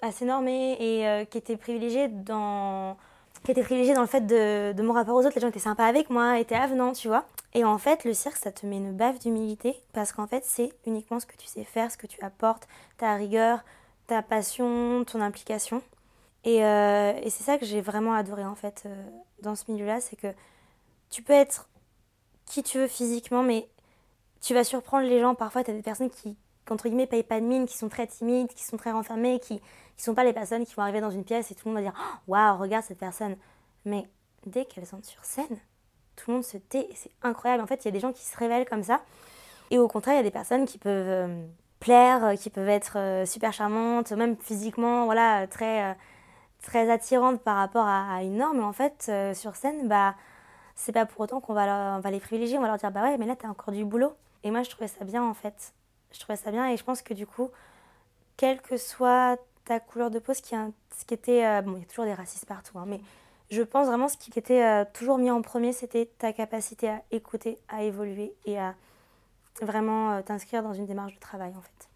[0.00, 2.96] assez normée et euh, qui était privilégiée dans
[3.44, 5.34] qui était privilégiée dans le fait de, de, mon rapport aux autres.
[5.34, 7.24] Les gens étaient sympas avec moi, étaient avenants, tu vois.
[7.54, 10.72] Et en fait, le cirque, ça te met une baffe d'humilité parce qu'en fait, c'est
[10.86, 13.64] uniquement ce que tu sais faire, ce que tu apportes, ta rigueur,
[14.10, 15.82] ta passion, ton implication.
[16.44, 19.04] Et, euh, et c'est ça que j'ai vraiment adoré en fait euh,
[19.42, 20.34] dans ce milieu-là, c'est que
[21.10, 21.68] tu peux être
[22.44, 23.68] qui tu veux physiquement, mais
[24.40, 25.34] tu vas surprendre les gens.
[25.34, 26.36] Parfois, tu as des personnes qui,
[26.68, 29.54] entre guillemets, payent pas de mine, qui sont très timides, qui sont très renfermées, qui
[29.54, 29.60] ne
[29.96, 31.90] sont pas les personnes qui vont arriver dans une pièce et tout le monde va
[31.90, 33.36] dire oh, Waouh, regarde cette personne.
[33.84, 34.08] Mais
[34.46, 35.58] dès qu'elles sont sur scène,
[36.16, 37.62] tout le monde se tait c'est incroyable.
[37.62, 39.02] En fait, il y a des gens qui se révèlent comme ça.
[39.70, 41.08] Et au contraire, il y a des personnes qui peuvent.
[41.08, 41.46] Euh,
[41.80, 45.94] plaire, euh, qui peuvent être euh, super charmantes, même physiquement, voilà, très, euh,
[46.62, 48.62] très attirantes par rapport à, une norme.
[48.62, 50.14] En fait, sur scène, bah,
[50.76, 52.58] c'est pas pour autant qu'on va, les privilégier.
[52.58, 54.12] On va leur dire, bah ouais, mais là, t'as encore du boulot.
[54.44, 55.72] Et moi, je trouvais ça bien, en fait.
[56.12, 57.50] Je trouvais ça bien et je pense que du coup,
[58.36, 60.54] quelle que soit ta couleur de peau, ce qui,
[60.96, 61.62] ce qui était.
[61.62, 63.00] bon, il y a toujours des racistes partout, hein, mais
[63.50, 67.58] je pense vraiment ce qui était toujours mis en premier, c'était ta capacité à écouter,
[67.68, 68.74] à évoluer et à
[69.62, 71.88] vraiment euh, t'inscrire dans une démarche de travail en fait.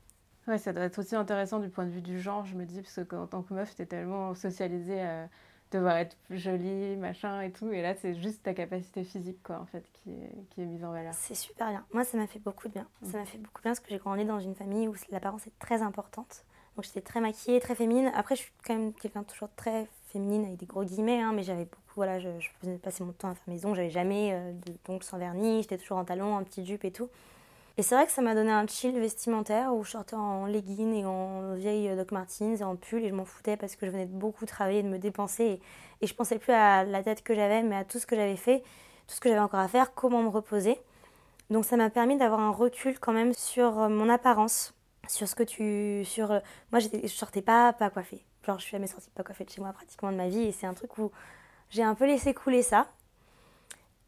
[0.47, 2.83] Ouais, ça doit être aussi intéressant du point de vue du genre, je me dis,
[2.83, 5.29] parce qu'en tant que meuf, t'es tellement socialisée à
[5.73, 7.71] devoir être jolie, machin et tout.
[7.73, 10.85] Et là, c'est juste ta capacité physique, quoi, en fait, qui est, qui est mise
[10.85, 11.15] en valeur.
[11.15, 11.85] C'est super bien.
[11.93, 12.87] Moi, ça m'a fait beaucoup de bien.
[13.03, 15.47] Ça m'a fait beaucoup de bien parce que j'ai grandi dans une famille où l'apparence
[15.47, 16.45] est très importante.
[16.77, 18.11] Donc, j'étais très maquillée, très féminine.
[18.15, 21.43] Après, je suis quand même quelqu'un toujours très féminine avec des gros guillemets, hein, mais
[21.43, 23.75] j'avais beaucoup, voilà, je, je, faisais passer mon temps à faire maison.
[23.75, 24.53] J'avais jamais euh,
[24.85, 25.63] d'ongles sans vernis.
[25.63, 27.09] J'étais toujours en talons, en petite jupe et tout.
[27.77, 30.95] Et c'est vrai que ça m'a donné un chill vestimentaire où je sortais en leggings
[30.95, 33.91] et en vieille Doc Martens et en pull et je m'en foutais parce que je
[33.91, 35.61] venais de beaucoup travailler, de me dépenser et,
[36.01, 38.37] et je pensais plus à la tête que j'avais mais à tout ce que j'avais
[38.37, 38.61] fait,
[39.09, 40.79] tout ce que j'avais encore à faire, comment me reposer.
[41.51, 44.73] Donc ça m'a permis d'avoir un recul quand même sur euh, mon apparence,
[45.09, 46.05] sur ce que tu...
[46.05, 48.25] sur euh, Moi je sortais pas pas coiffée.
[48.47, 50.53] Genre je suis jamais sortie pas coiffée de chez moi pratiquement de ma vie et
[50.53, 51.11] c'est un truc où
[51.71, 52.87] j'ai un peu laissé couler ça.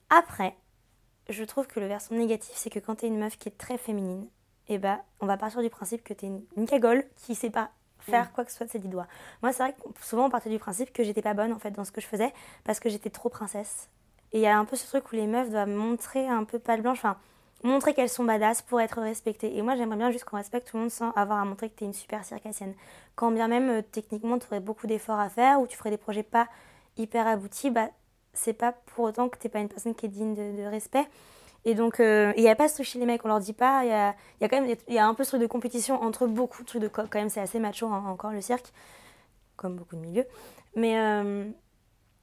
[0.08, 0.56] Après,
[1.28, 3.78] je trouve que le versant négatif, c'est que quand t'es une meuf qui est très
[3.78, 4.26] féminine,
[4.68, 7.70] eh ben, on va partir du principe que t'es une, une cagole qui sait pas
[8.00, 8.32] faire mm.
[8.34, 9.06] quoi que ce soit de ses dix doigts.
[9.42, 11.70] Moi, c'est vrai que souvent on partait du principe que j'étais pas bonne en fait
[11.70, 12.32] dans ce que je faisais
[12.64, 13.88] parce que j'étais trop princesse.
[14.32, 16.58] Et il y a un peu ce truc où les meufs doivent montrer un peu
[16.58, 17.16] pas de blanche, enfin
[17.62, 19.56] montrer qu'elles sont badass pour être respectées.
[19.56, 21.76] Et moi, j'aimerais bien juste qu'on respecte tout le monde sans avoir à montrer que
[21.76, 22.74] t'es une super circassienne.
[23.14, 25.96] Quand bien même euh, techniquement tu aurais beaucoup d'efforts à faire ou tu ferais des
[25.96, 26.48] projets pas
[26.96, 27.88] hyper aboutis, bah
[28.36, 31.06] c'est pas pour autant que t'es pas une personne qui est digne de, respect.
[31.64, 33.52] Et donc, euh, il n'y a pas ce truc chez les mecs, on leur dit
[33.52, 33.84] pas.
[33.84, 36.00] Il y a, y a, quand même y a un peu ce truc de compétition
[36.00, 36.88] entre beaucoup de trucs de.
[36.88, 38.72] Quand même, c'est assez macho hein, encore le cirque,
[39.56, 40.26] comme beaucoup de milieux.
[40.76, 41.48] Mais euh,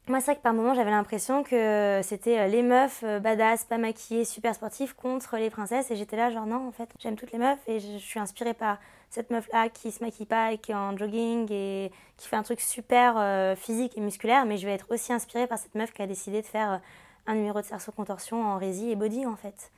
[0.08, 3.78] moi, c'est vrai que par moments, j'avais l'impression que c'était euh, les meufs badass, pas
[3.78, 5.91] maquillées, super sportives contre les princesses.
[5.91, 8.54] Et j'étais là, genre, non, en fait, j'aime toutes les meufs et je, suis inspirée
[8.54, 8.80] par
[9.10, 12.43] cette meuf-là qui se maquille pas et qui est en jogging et qui fait un
[12.43, 14.45] truc super physique et musculaire.
[14.45, 16.82] Mais je vais être aussi inspirée par cette meuf qui a décidé de faire
[17.28, 19.72] un numéro de cerceau contorsion en rési et body en fait.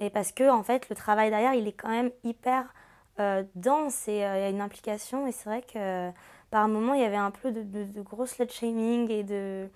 [0.00, 2.74] Et parce que en fait le travail derrière il est quand même hyper
[3.20, 6.10] euh, dense et euh, il y a une implication et c'est vrai que
[6.54, 9.68] par un moment il y avait un peu de, de, gros slut shaming et de,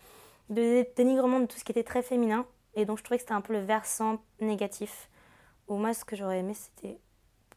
[0.49, 3.35] de dénigrement de tout ce qui était très féminin et donc je trouvais que c'était
[3.35, 5.11] un peu le versant négatif
[5.66, 7.01] où moi ce que j'aurais aimé c'était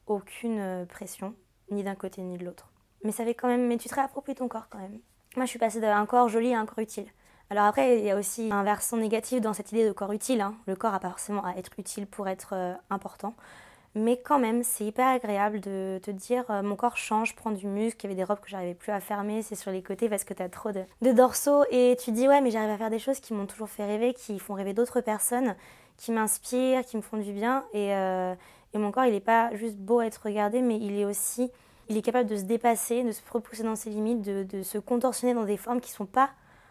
[0.07, 1.35] aucune euh, pression
[1.69, 2.71] ni d'un côté ni de l'autre.
[3.03, 4.97] Mais ça avait quand même mais tu te réappropries ton corps quand même.
[5.35, 7.05] Moi je suis passée d'un corps joli à un corps utile.
[7.51, 10.41] Alors après, il y a aussi un versant négatif dans cette idée de corps utile.
[10.41, 10.55] Hein.
[10.65, 13.35] Le corps a pas forcément à être utile pour être euh, important.
[13.93, 17.67] Mais quand même, c'est hyper agréable de te dire euh, mon corps change, prend du
[17.67, 17.97] muscle.
[17.99, 20.23] Il y avait des robes que j'arrivais plus à fermer, c'est sur les côtés parce
[20.23, 21.65] que tu as trop de, dorsaux.
[21.71, 24.13] Et tu dis ouais, mais j'arrive à faire des choses qui m'ont toujours fait rêver,
[24.13, 25.55] qui font rêver d'autres personnes,
[25.97, 27.65] qui m'inspirent, qui me font du bien.
[27.73, 28.33] Et, euh,
[28.73, 31.51] mon corps, il n'est pas juste beau à être regardé, mais il est aussi.
[31.89, 34.77] Il est capable de se dépasser, de se repousser dans ses limites, de, de se
[34.77, 36.29] contorsionner dans des formes qui sont pas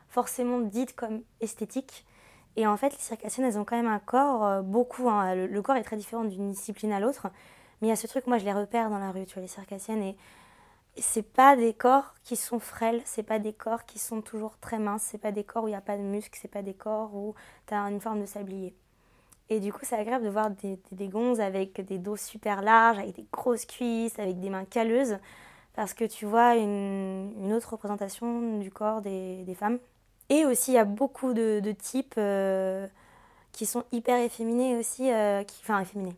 [0.09, 2.07] forcément dites comme esthétiques.
[2.57, 5.09] Et en fait, les circassiennes, elles ont quand même un corps, euh, beaucoup.
[5.09, 7.29] Hein, le, corps est très différent d'une discipline à l'autre.
[7.81, 9.43] Mais il y a ce truc, moi, je les repère dans la rue, tu vois,
[9.43, 10.03] les circassiennes.
[10.03, 10.17] Et,
[10.99, 14.79] c'est pas des corps qui sont frêles, c'est pas des corps qui sont toujours très
[14.79, 16.75] minces, c'est pas des corps où il n'y a pas de muscles, c'est pas des
[16.75, 17.35] corps où
[17.69, 18.75] tu as une forme de sablier.
[19.49, 22.99] Et du coup, c'est agréable de voir des, des, gonzes avec des dos super larges,
[22.99, 25.19] avec des grosses cuisses, avec des mains calleuses,
[25.75, 29.79] parce que tu vois une, autre représentation du corps des femmes.
[30.31, 32.87] Et aussi, il y a beaucoup de, types euh,
[33.53, 36.14] qui sont hyper efféminés aussi, euh, enfin efféminés,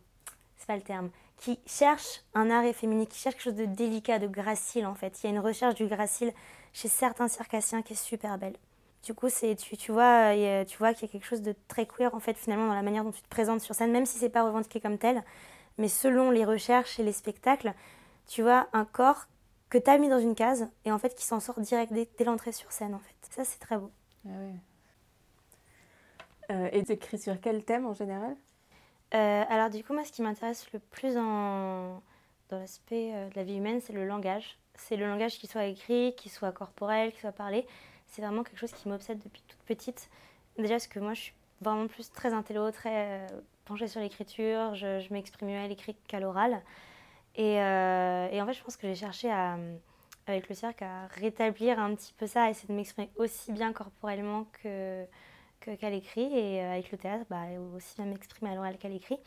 [0.57, 4.19] c'est pas le terme, qui cherchent un art efféminé, qui cherchent quelque chose de délicat,
[4.19, 5.19] de gracile en fait.
[5.19, 6.31] Il y a une recherche du gracile
[6.73, 8.55] chez certains circassiens qui est super belle.
[9.03, 10.33] Du coup, c'est, tu, vois,
[10.65, 12.83] tu vois qu'il y a quelque chose de très queer en fait finalement dans la
[12.83, 15.23] manière dont tu te présentes sur scène, même si c'est pas revendiqué comme tel.
[15.79, 17.73] Mais selon les recherches et les spectacles,
[18.27, 19.25] tu vois un corps
[19.69, 22.07] que tu as mis dans une case et en fait qui s'en sort direct dès,
[22.17, 23.15] dès l'entrée sur scène en fait.
[23.31, 23.91] Ça, c'est très beau.
[24.27, 24.29] Ah.
[26.51, 28.35] Euh, et tu écris sur quel thème en général?
[29.13, 32.01] Euh, Alors du coup, moi, ce qui m'intéresse le plus dans
[32.51, 34.57] l'aspect euh, de la vie humaine, c'est le langage.
[34.75, 37.65] C'est le langage qui soit écrit, qui soit corporel, qui soit parlé.
[38.07, 40.09] C'est vraiment quelque chose qui m'obsède depuis toute petite.
[40.57, 43.25] Déjà parce que moi, je suis vraiment plus très intello, très
[43.65, 44.75] penchée sur l'écriture.
[44.75, 46.61] Je, m'exprime mieux à l'écrit qu'à l'oral.
[47.35, 49.57] Et, en fait, je pense que j'ai cherché à
[50.27, 53.73] avec le cirque à rétablir un petit peu ça, à essayer de m'exprimer aussi bien
[53.73, 55.05] corporellement que
[55.59, 56.23] qu'à l'écrit.
[56.23, 57.43] Et euh, avec le théâtre bah,
[57.75, 59.17] aussi bien m'exprimer à l'oral qu'à l'écrit.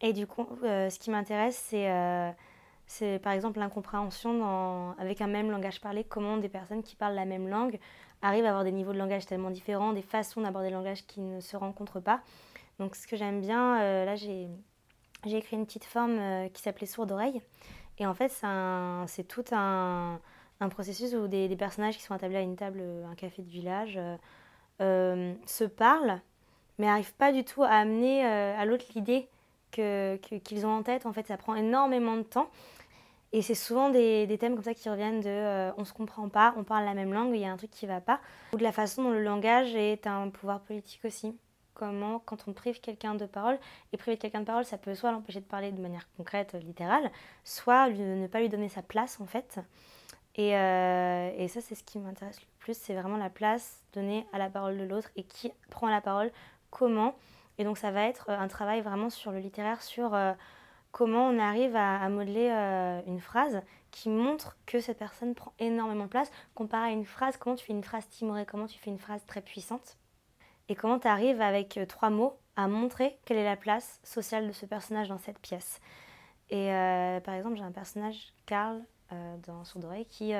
[0.00, 5.50] Et du coup euh, ce qui m'intéresse c'est euh, par exemple l'incompréhension avec un même
[5.50, 6.04] langage parlé.
[6.04, 7.78] Comment des personnes qui parlent la même langue
[8.22, 11.20] arrivent à avoir des niveaux de langage tellement différents des façons d'aborder le langage qui
[11.20, 12.20] ne se rencontrent pas.
[12.78, 14.48] Donc ce que j'aime bien là j'ai
[15.26, 17.40] j'ai écrit une petite forme qui s'appelait sourde oreille
[18.00, 18.32] et en fait,
[19.06, 20.18] c'est tout un,
[20.70, 24.16] processus où des, personnages qui sont attablés à une table, un café de village, euh,
[24.80, 26.20] euh se parlent,
[26.78, 29.28] mais n'arrivent pas du tout à amener euh, à l'autre l'idée
[29.70, 31.04] qu'ils ont en tête.
[31.04, 32.48] En fait, ça prend énormément de temps.
[33.32, 36.28] Et c'est souvent des, des, thèmes comme ça qui reviennent de euh, on se comprend
[36.28, 38.18] pas, on parle la même langue, il y a un truc qui va pas.
[38.54, 41.36] Ou de la façon dont le langage est un pouvoir politique aussi.
[41.74, 43.58] Comment, quand on prive quelqu'un de parole,
[43.92, 47.10] et priver quelqu'un de parole, ça peut soit l'empêcher de parler de manière concrète, littérale,
[47.44, 49.60] soit ne pas lui donner sa place en fait.
[50.36, 54.26] Et, euh, et ça, c'est ce qui m'intéresse le plus, c'est vraiment la place donnée
[54.32, 56.30] à la parole de l'autre et qui prend la parole,
[56.70, 57.16] comment.
[57.58, 60.14] Et donc ça va être un travail vraiment sur le littéraire, sur...
[60.14, 60.32] Euh,
[60.92, 66.04] comment on arrive à, modeler euh, une phrase qui montre que cette personne prend énormément
[66.04, 68.90] de place, comparé à une phrase, comment tu fais une phrase timorée, comment tu fais
[68.90, 69.96] une phrase très puissante,
[70.70, 74.46] et comment tu arrives avec euh, trois mots à montrer quelle est la place sociale
[74.46, 75.80] de ce personnage dans cette pièce?
[76.48, 78.80] Et euh, par exemple, j'ai un personnage, Karl,
[79.46, 80.32] dans Sourd qui,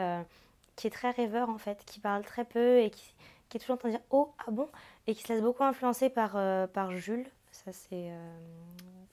[0.76, 3.14] qui est très rêveur en fait, qui parle très peu et qui,
[3.48, 4.68] qui est toujours en train de dire Oh, ah bon?
[5.08, 6.32] Et qui se laisse beaucoup influencer par,
[6.68, 8.12] par Jules, ça c'est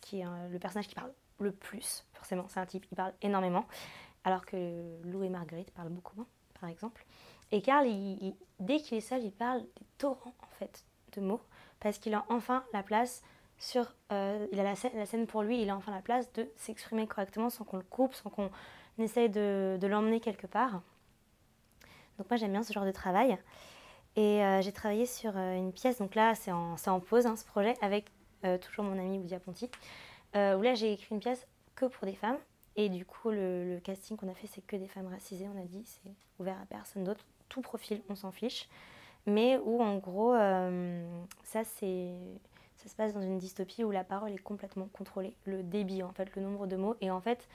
[0.01, 2.45] qui est le personnage qui parle le plus, forcément.
[2.49, 3.65] C'est un type, il parle énormément,
[4.23, 6.27] alors que Lou et Marguerite parlent beaucoup moins,
[6.59, 7.03] par exemple.
[7.51, 7.87] Et Karl,
[8.59, 10.85] dès qu'il est seul, il parle des torrents, en fait,
[11.21, 11.41] mots,
[11.79, 13.23] parce qu'il a enfin la place
[13.57, 13.93] sur...
[14.11, 17.49] Euh, il a la scène, pour lui, il a enfin la place de s'exprimer correctement
[17.49, 18.49] sans qu'on le coupe, sans qu'on
[18.99, 20.81] essaye de, l'emmener quelque part.
[22.17, 23.37] Donc moi, j'aime bien ce genre de travail.
[24.15, 27.45] Et euh, j'ai travaillé sur euh, une pièce, donc là, c'est en, pause, hein, ce
[27.45, 28.11] projet, avec
[28.61, 29.69] toujours mon ami Woudia Ponti.
[30.35, 32.37] Où là j'ai écrit une pièce que pour des femmes.
[32.77, 35.65] Et du coup, le, casting qu'on a fait, c'est que des femmes racisées, on a
[35.65, 37.25] dit, c'est ouvert à personne d'autre.
[37.49, 38.69] Tout profil, on s'en fiche.
[39.27, 41.05] Mais où, en gros, euh,
[41.43, 45.35] ça, ça se passe dans une dystopie où la parole est complètement contrôlée.
[45.45, 46.95] Le débit, en fait, le nombre de mots.
[47.01, 47.47] Et en fait,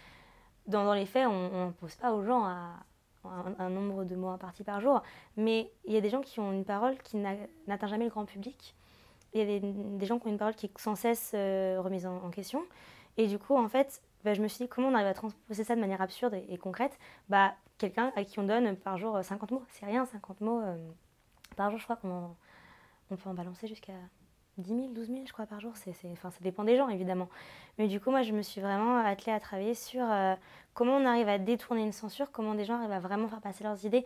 [0.66, 4.80] dans, dans les faits, on n'impose pas aux gens un, nombre de mots impartis par
[4.80, 5.02] jour.
[5.36, 8.26] Mais il y a des gens qui ont une parole qui n'atteint jamais le grand
[8.26, 8.76] public
[9.32, 12.06] il y a des, gens qui ont une parole qui est sans cesse euh, remise
[12.06, 12.62] en, question.
[13.16, 15.64] Et du coup, en fait, bah, je me suis dit comment on arrive à transposer
[15.64, 16.98] ça de manière absurde et, concrète?
[17.28, 19.64] Bah, Quelqu'un à qui on donne par jour 50 mots.
[19.70, 20.76] C'est rien, 50 mots euh,
[21.54, 22.34] par jour, je crois qu'on
[23.10, 23.92] on peut en balancer jusqu'à
[24.58, 25.72] 10 000, 12 000, je crois, par jour.
[26.12, 27.28] Enfin, ça dépend des gens, évidemment.
[27.78, 30.34] Mais du coup, moi, je me suis vraiment attelée à travailler sur euh,
[30.74, 33.64] comment on arrive à détourner une censure, comment des gens arrivent à vraiment faire passer
[33.64, 34.04] leurs idées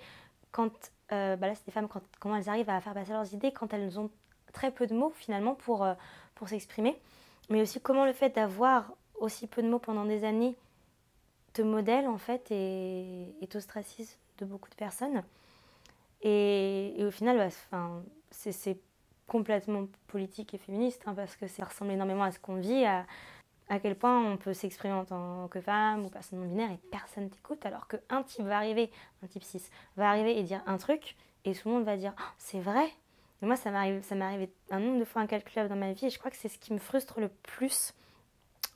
[0.53, 0.73] quand,
[1.11, 1.89] bah là, c'est des femmes,
[2.19, 4.11] comment elles arrivent à faire passer leurs idées quand elles ont
[4.57, 5.95] très peu de mots finalement pour, euh,
[6.35, 6.99] pour s'exprimer.
[7.51, 10.57] Mais aussi comment le fait d'avoir aussi peu de mots pendant des années
[11.53, 15.23] te modèle en fait et, et t'ostracise de beaucoup de personnes.
[16.23, 18.79] Et, au final, bah, c'est
[19.27, 23.07] complètement politique et féministe hein, parce que ça ressemble énormément à ce qu'on vit, à,
[23.69, 26.79] à quel point on peut s'exprimer en tant que femme ou personne non binaire et
[26.91, 28.91] personne t'écoute alors qu'un type va arriver,
[29.25, 32.13] un type 6, va arriver et dire un truc et tout le monde va dire
[32.19, 32.89] oh, c'est vrai.
[33.43, 36.31] Moi, ça m'est arrivé un nombre de fois incalculable dans ma vie et je crois
[36.31, 37.93] que c'est ce qui me frustre le plus,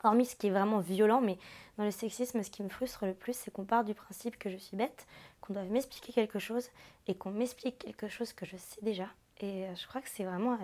[0.04, 1.38] hormis ce qui est vraiment violent, mais
[1.78, 4.50] dans le sexisme, ce qui me frustre le plus, c'est qu'on part du principe que
[4.50, 5.06] je suis bête,
[5.40, 6.68] qu'on doit m'expliquer quelque chose
[7.06, 9.08] et qu'on m'explique quelque chose que je sais déjà.
[9.40, 10.58] Et euh, je crois que c'est vraiment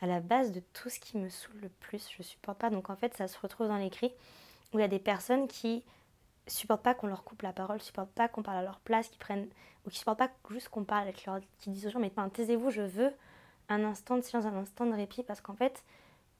[0.00, 2.08] à la, base de tout ce qui me saoule le plus.
[2.16, 2.70] Je supporte pas.
[2.70, 4.12] Donc en fait, ça se retrouve dans l'écrit
[4.72, 5.82] où il y a des personnes qui
[6.46, 9.18] supportent pas qu'on leur coupe la parole, supportent pas qu'on parle à leur place, qui
[9.18, 9.48] prennent
[9.86, 12.70] ou qui supportent pas juste qu'on parle avec leur, qui disent aux gens mais taisez-vous,
[12.70, 13.12] je veux
[13.68, 15.82] un instant de silence, un instant de répit parce qu'en fait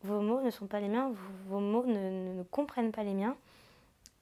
[0.05, 1.13] vos mots ne sont pas les miens,
[1.47, 3.37] vos, mots ne, ne, comprennent pas les miens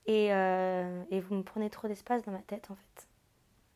[0.06, 3.08] et, euh, et, vous me prenez trop d'espace dans ma tête en fait.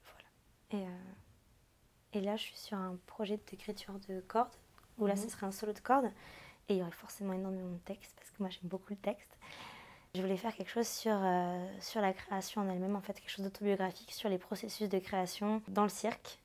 [0.05, 0.85] Voilà.
[0.85, 4.55] Et, euh, et là je suis sur un projet d'écriture de cordes
[4.99, 5.21] où là mhm.
[5.21, 6.11] ce serait un solo de cordes
[6.69, 9.37] et il y aurait forcément énormément de texte parce que moi j'aime beaucoup le texte.
[10.15, 13.29] Je voulais faire quelque chose sur, euh, sur la création en elle-même, en fait, quelque
[13.29, 16.39] chose d'autobiographique sur les processus de création dans le cirque.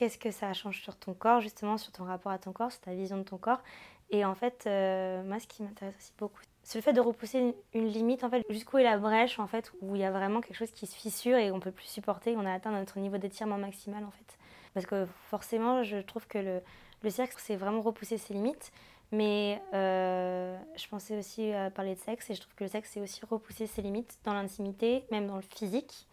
[0.00, 2.80] Qu'est-ce que ça change sur ton corps, justement, sur ton rapport à ton corps, sur
[2.80, 3.60] ta vision de ton corps.
[4.08, 7.54] Et en fait, euh, moi, ce qui m'intéresse aussi beaucoup, c'est le fait de repousser
[7.74, 10.40] une, limite, en fait, jusqu'où est la brèche, en fait, où il y a vraiment
[10.40, 13.18] quelque chose qui se fissure et on peut plus supporter, on a atteint notre niveau
[13.18, 14.38] d'étirement maximal, en fait.
[14.72, 16.62] Parce que forcément, je trouve que le,
[17.02, 18.72] le cirque, c'est vraiment repousser ses limites.
[19.12, 22.88] Mais euh, je pensais aussi à parler de sexe et je trouve que le sexe,
[22.94, 26.06] c'est aussi repousser ses limites dans l'intimité, même dans le physique.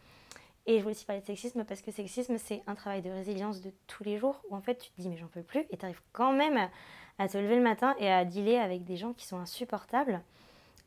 [0.69, 3.61] Et je voulais aussi parler de sexisme parce que sexisme, c'est un travail de résilience
[3.61, 5.77] de tous les jours où en fait tu te dis mais j'en peux plus et
[5.77, 6.69] tu arrives quand même
[7.17, 10.21] à te lever le matin et à dealer avec des gens qui sont insupportables.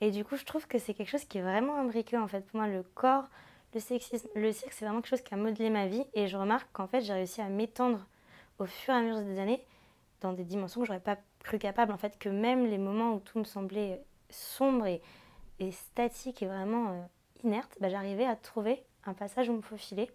[0.03, 2.43] Et du coup, je trouve que c'est quelque chose qui est vraiment imbriqué en fait.
[2.43, 3.25] Pour moi, le corps,
[3.73, 6.37] le sexisme, le sexe, c'est vraiment quelque chose qui a modelé ma vie et je
[6.37, 8.07] remarque qu'en fait, j'ai réussi à m'étendre
[8.59, 9.65] au fur et à mesure des années
[10.21, 13.21] dans des dimensions que j'aurais pas cru capable en fait que même les moments où
[13.21, 15.01] tout me semblait sombre et,
[15.59, 17.01] et statique et vraiment euh,
[17.45, 20.11] inerte, bah, j'arrivais à trouver un passage où me faufiler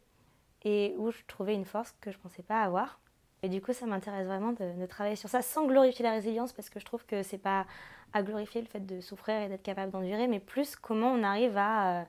[0.64, 3.00] et où je trouvais une force que je pensais pas avoir.
[3.44, 6.70] Et du coup, ça m'intéresse vraiment de, travailler sur ça sans glorifier la résilience parce
[6.70, 7.66] que je trouve que c'est pas
[8.14, 11.58] à glorifier le fait de souffrir et d'être capable d'endurer, mais plus comment on arrive
[11.58, 12.04] à, euh,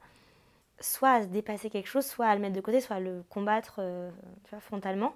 [0.81, 3.77] soit à dépasser quelque chose, soit à le mettre de côté, soit à le combattre
[3.81, 4.11] euh,
[4.61, 5.15] frontalement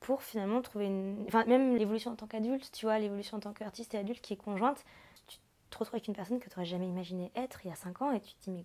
[0.00, 1.24] pour finalement trouver une.
[1.26, 4.32] Enfin, même l'évolution en tant qu'adulte, tu vois, l'évolution en tant qu'artiste et adulte qui
[4.32, 4.84] est conjointe,
[5.26, 5.38] tu
[5.70, 8.02] te retrouves avec une personne que tu n'aurais jamais imaginé être il y a 5
[8.02, 8.64] ans et tu te dis, mais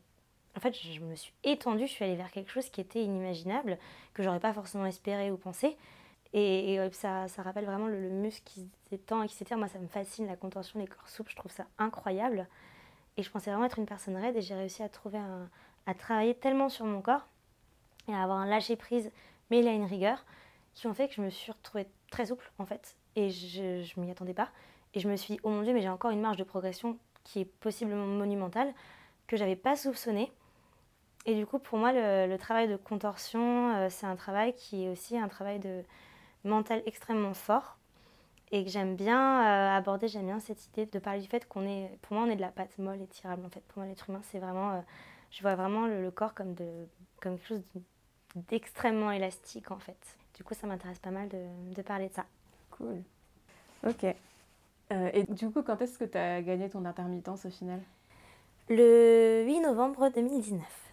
[0.55, 3.77] en fait, je me suis étendue, je suis allée vers quelque chose qui était inimaginable,
[4.13, 5.77] que j'aurais pas forcément espéré ou pensé.
[6.33, 9.57] Et, ça, rappelle vraiment le, muscle qui s'étend et qui s'étire.
[9.57, 12.47] Moi, ça me fascine, la contention des corps souples, je trouve ça incroyable.
[13.17, 15.19] Et je pensais vraiment être une personne raide et j'ai réussi à trouver
[15.85, 17.27] à travailler tellement sur mon corps
[18.07, 19.11] et à avoir un lâcher prise,
[19.49, 20.25] mais il a une rigueur,
[20.73, 22.95] qui ont fait que je me suis retrouvée très souple en fait.
[23.15, 24.49] Et je ne m'y attendais pas.
[24.93, 26.97] Et je me suis dit, oh mon dieu, mais j'ai encore une marge de progression
[27.23, 28.73] qui est possiblement monumentale,
[29.27, 30.31] que j'avais pas soupçonnée.
[31.25, 34.89] Et du coup, pour moi, le, travail de contorsion, euh, c'est un travail qui est
[34.89, 35.81] aussi un travail de
[36.43, 37.77] mental extrêmement fort
[38.51, 40.07] et que j'aime bien euh, aborder.
[40.07, 42.41] J'aime bien cette idée de parler du fait qu'on est, pour moi, on est de
[42.41, 43.43] la pâte molle et tirable.
[43.43, 44.81] En fait, pour moi, l'être humain, c'est vraiment, euh,
[45.31, 46.69] je vois vraiment le, corps comme de,
[47.19, 47.63] comme quelque chose
[48.49, 49.97] d'extrêmement élastique en fait.
[50.35, 52.25] Du coup, ça m'intéresse pas mal de, de, parler de ça.
[52.69, 53.01] Cool.
[53.87, 54.03] Ok.
[54.03, 57.79] et du coup, quand est-ce que tu as gagné ton intermittence au final?
[58.67, 60.84] Le 8 novembre 2019.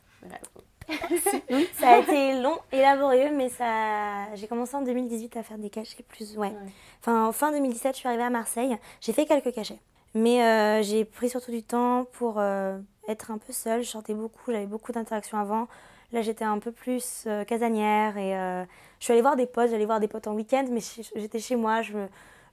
[1.75, 4.35] ça a été long et laborieux, mais ça...
[4.35, 6.37] j'ai commencé en 2018 à faire des cachets plus.
[6.37, 6.53] Ouais.
[7.01, 8.77] Enfin, en fin 2017, je suis arrivée à Marseille.
[9.01, 9.79] J'ai fait quelques cachets.
[10.15, 13.83] Mais euh, j'ai pris surtout du temps pour euh, être un peu seule.
[13.83, 15.69] Je sortais beaucoup, j'avais beaucoup d'interactions avant.
[16.13, 18.33] Là, j'étais un peu plus euh, casanière et
[18.99, 19.71] je suis allée voir des potes.
[19.71, 20.81] J'allais voir des potes en week-end, mais
[21.15, 21.81] j'étais chez moi.
[21.83, 21.93] Je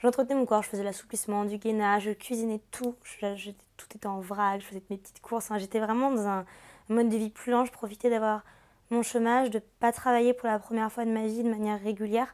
[0.02, 2.96] J'entretenais mon corps, je faisais l'assouplissement, du gainage, je cuisinais tout.
[3.04, 5.52] Je, tout était en vrac, je faisais mes petites courses.
[5.58, 6.46] j'étais vraiment dans un,
[6.90, 7.66] mode de vie plus lent.
[7.66, 8.44] Je profitais d'avoir
[8.90, 12.34] mon chômage, de pas travailler pour la première fois de ma vie de manière régulière,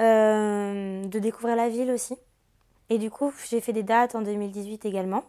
[0.00, 2.16] euh, de découvrir la ville aussi.
[2.90, 5.24] Et du coup, j'ai fait des dates en 2018 également,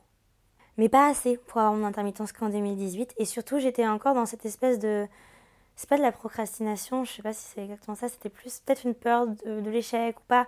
[0.78, 3.14] mais pas assez pour avoir mon intermittence qu'en 2018.
[3.18, 5.08] Et surtout, j'étais encore dans cette espèce de...
[5.76, 8.84] C'est pas de la procrastination, je sais pas si c'est exactement ça, c'était plus peut-être
[8.84, 10.48] une peur de, l'échec ou pas,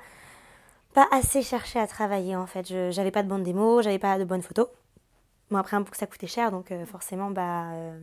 [0.95, 2.65] pas assez chercher à travailler en fait.
[2.91, 4.69] J'avais pas de bonnes démos, j'avais pas de bonnes photos.
[5.51, 7.71] Bon, après, un ça coûtait cher, donc euh, forcément, bah.
[7.73, 7.99] Euh,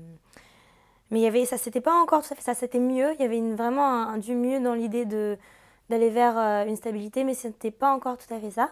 [1.11, 3.15] mais il y avait, ça, c'était pas encore tout à fait ça, c'était mieux.
[3.15, 7.35] Il y avait vraiment un, du mieux dans l'idée d'aller vers euh, une stabilité, mais
[7.35, 8.71] c'était pas encore tout à fait ça.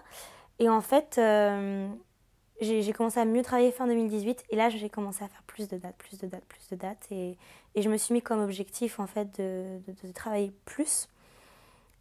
[0.58, 1.20] Et en fait,
[2.60, 5.76] j'ai commencé à mieux travailler fin 2018, et là, j'ai commencé à faire plus de
[5.76, 7.36] dates, plus de dates, plus de dates, et,
[7.76, 11.08] je me suis mis comme objectif, en fait, de, de, de travailler plus.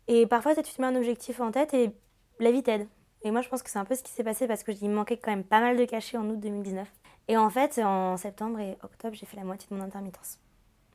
[0.08, 1.92] Et parfois, tu te mets un objectif en tête, et
[2.40, 2.88] la vie t'aide.
[3.24, 4.90] Et moi, je pense que c'est un peu ce qui s'est passé parce que il
[4.90, 6.88] manquait quand même pas mal de cachets en août 2019.
[7.30, 10.40] Et en fait, en septembre et octobre, j'ai fait la moitié de mon intermittence.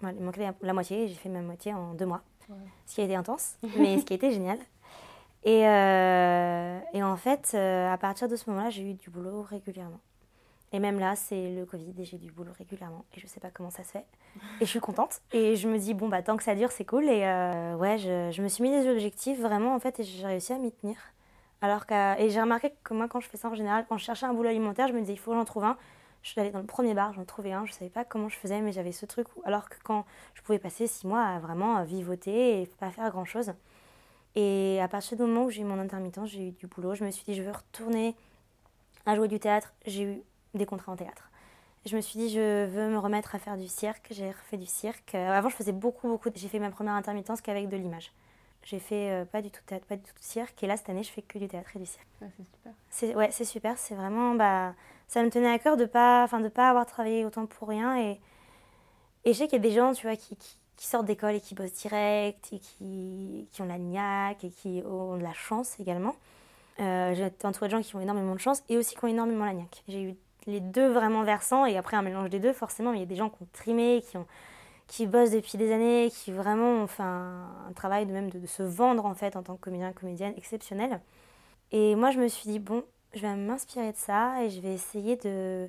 [0.02, 2.22] il manquait la moitié et j'ai fait ma moitié en deux mois.
[2.86, 4.58] Ce qui a été intense, mais ce qui a été génial.
[5.44, 9.42] Et, euh, et en fait, euh, à partir de ce moment-là, j'ai eu du boulot
[9.42, 10.00] régulièrement.
[10.72, 13.04] Et même là, c'est le Covid et j'ai du boulot régulièrement.
[13.16, 14.04] Et je sais pas comment ça se fait.
[14.60, 15.22] Et je suis contente.
[15.32, 17.04] Et je me dis, bon, bah, tant que ça dure, c'est cool.
[17.04, 20.26] Et euh, ouais, je, je, me suis mis des objectifs vraiment, en fait, et j'ai
[20.26, 20.96] réussi à m'y tenir.
[21.60, 21.84] Alors
[22.18, 24.34] et j'ai remarqué que moi, quand je fais ça en général, quand je cherchais un
[24.34, 25.76] boulot alimentaire, je me disais, il faut que j'en trouve un.
[26.22, 28.36] Je suis allée dans le premier bar, j'en trouvais un, je savais pas comment je
[28.36, 29.26] faisais, mais j'avais ce truc.
[29.44, 30.04] alors que quand
[30.34, 33.52] je pouvais passer six mois à vraiment vivoter et pas faire grand chose.
[34.34, 37.04] Et à partir du moment où j'ai eu mon intermittence, j'ai eu du boulot, je
[37.04, 38.14] me suis dit, je veux retourner
[39.06, 39.72] à jouer du théâtre.
[39.86, 40.22] J'ai eu
[40.54, 41.30] des contrats en théâtre.
[41.86, 44.08] Je me suis dit, je veux me remettre à faire du cirque.
[44.10, 45.14] J'ai refait du cirque.
[45.14, 46.28] Avant, je faisais beaucoup, beaucoup.
[46.34, 48.12] J'ai fait ma première intermittence qu'avec de l'image.
[48.68, 50.62] J'ai fait euh, pas du tout théâtre, pas du tout cirque.
[50.62, 52.06] Et là, cette année, je fais que du théâtre et du cirque.
[52.20, 52.72] c'est super.
[52.90, 53.78] C'est, ouais, c'est super.
[53.78, 54.34] C'est vraiment.
[54.34, 54.74] Bah,
[55.06, 57.98] ça me tenait à cœur de pas, enfin, de pas avoir travaillé autant pour rien.
[57.98, 58.20] Et,
[59.24, 61.40] et je sais qu'il y a des gens, tu vois, qui, qui, sortent d'école et
[61.40, 65.80] qui bossent direct, et qui, qui ont la niaque et qui ont de la chance
[65.80, 66.14] également.
[66.78, 69.08] Euh, j'ai été entourée de gens qui ont énormément de chance et aussi qui ont
[69.08, 69.82] énormément la niaque.
[69.88, 70.14] J'ai eu
[70.46, 73.16] les deux vraiment versants et après un mélange des deux, forcément, il y a des
[73.16, 74.26] gens qui ont trimé, qui ont
[74.88, 78.62] qui bossent depuis des années, qui vraiment ont fait un, travail de même de, se
[78.62, 81.00] vendre en fait en tant que comédien, comédienne exceptionnel.
[81.70, 82.82] Et moi je me suis dit bon,
[83.14, 85.68] je vais m'inspirer de ça et je vais essayer de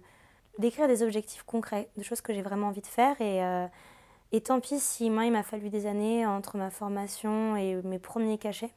[0.57, 3.65] d'écrire des objectifs concrets, de choses que j'ai vraiment envie de faire et, euh,
[4.33, 7.99] et tant pis si moi il m'a fallu des années entre ma formation et mes
[7.99, 8.71] premiers cachets.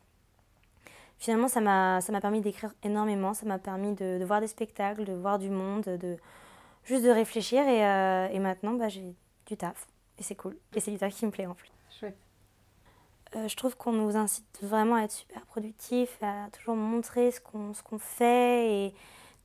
[1.19, 5.05] Finalement ça m'a ça m'a permis d'écrire énormément, ça m'a permis de, voir des spectacles,
[5.05, 6.17] de voir du monde, de
[6.85, 9.15] juste de réfléchir et, euh, et maintenant bah, j'ai
[9.47, 9.87] du taf
[10.23, 10.57] et c'est cool.
[10.77, 11.69] Et c'est du qui me plaît en plus.
[11.91, 12.17] Chouette.
[13.35, 17.41] Euh, je trouve qu'on nous incite vraiment à être super productif, à toujours montrer ce
[17.41, 18.95] qu'on qu'on fait et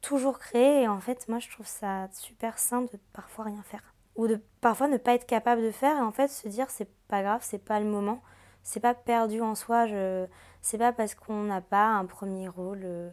[0.01, 0.83] toujours créer.
[0.83, 3.81] Et en fait, moi, je trouve ça super simple de parfois rien faire.
[4.17, 6.91] Ou de parfois ne pas être capable de faire et en fait se dire c'est
[7.07, 8.21] pas grave, c'est pas le moment,
[8.61, 9.87] c'est pas perdu en soi.
[9.87, 10.27] Je...
[10.61, 13.09] C'est pas parce qu'on n'a pas un premier rôle euh,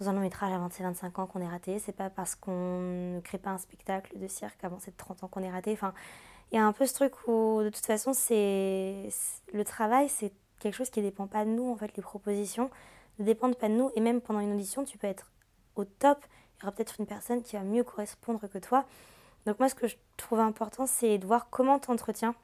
[0.00, 2.80] dans un long métrage avant ses 25 ans qu'on est raté, c'est pas parce qu'on
[2.80, 5.72] ne crée pas un spectacle de cirque avant ses 30 ans qu'on est raté.
[5.72, 5.92] Enfin,
[6.56, 9.08] y a un peu ce truc où, de toute façon, c'est
[9.52, 12.70] le travail, c'est quelque chose qui ne dépend pas de nous, en fait, les propositions
[13.18, 13.90] ne dépendent pas de nous.
[13.96, 15.30] Et même pendant une audition, tu peux être
[15.76, 16.18] au top.
[16.56, 18.84] Il y aura peut-être une personne qui va mieux correspondre que toi.
[19.46, 22.34] Donc moi, ce que je trouve important, c'est de voir comment tu entretiens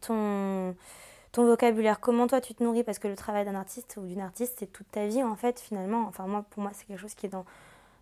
[0.00, 0.76] ton,
[1.32, 4.20] ton vocabulaire, comment toi tu te nourris, parce que le travail d'un artiste ou d'une
[4.20, 6.04] artiste, c'est toute ta vie, en fait, finalement.
[6.08, 7.44] Enfin, moi, pour moi, c'est quelque chose qui est dans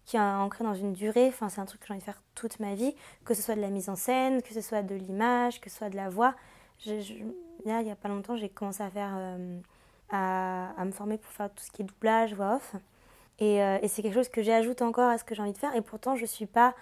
[0.05, 2.23] qui est ancré dans une durée, enfin c'est un truc que j'ai envie de faire
[2.35, 2.95] toute ma vie,
[3.25, 5.77] que ce soit de la mise en scène, que ce soit de l'image, que ce
[5.77, 6.35] soit de la voix.
[6.87, 9.61] là, il n'y a pas longtemps, j'ai commencé à faire euh,
[10.11, 12.75] à, me former pour faire tout ce qui est doublage, voix off.
[13.41, 15.75] Euh, et, c'est quelque chose que j'ajoute encore à ce que j'ai envie de faire.
[15.75, 16.75] Et pourtant, je ne suis pas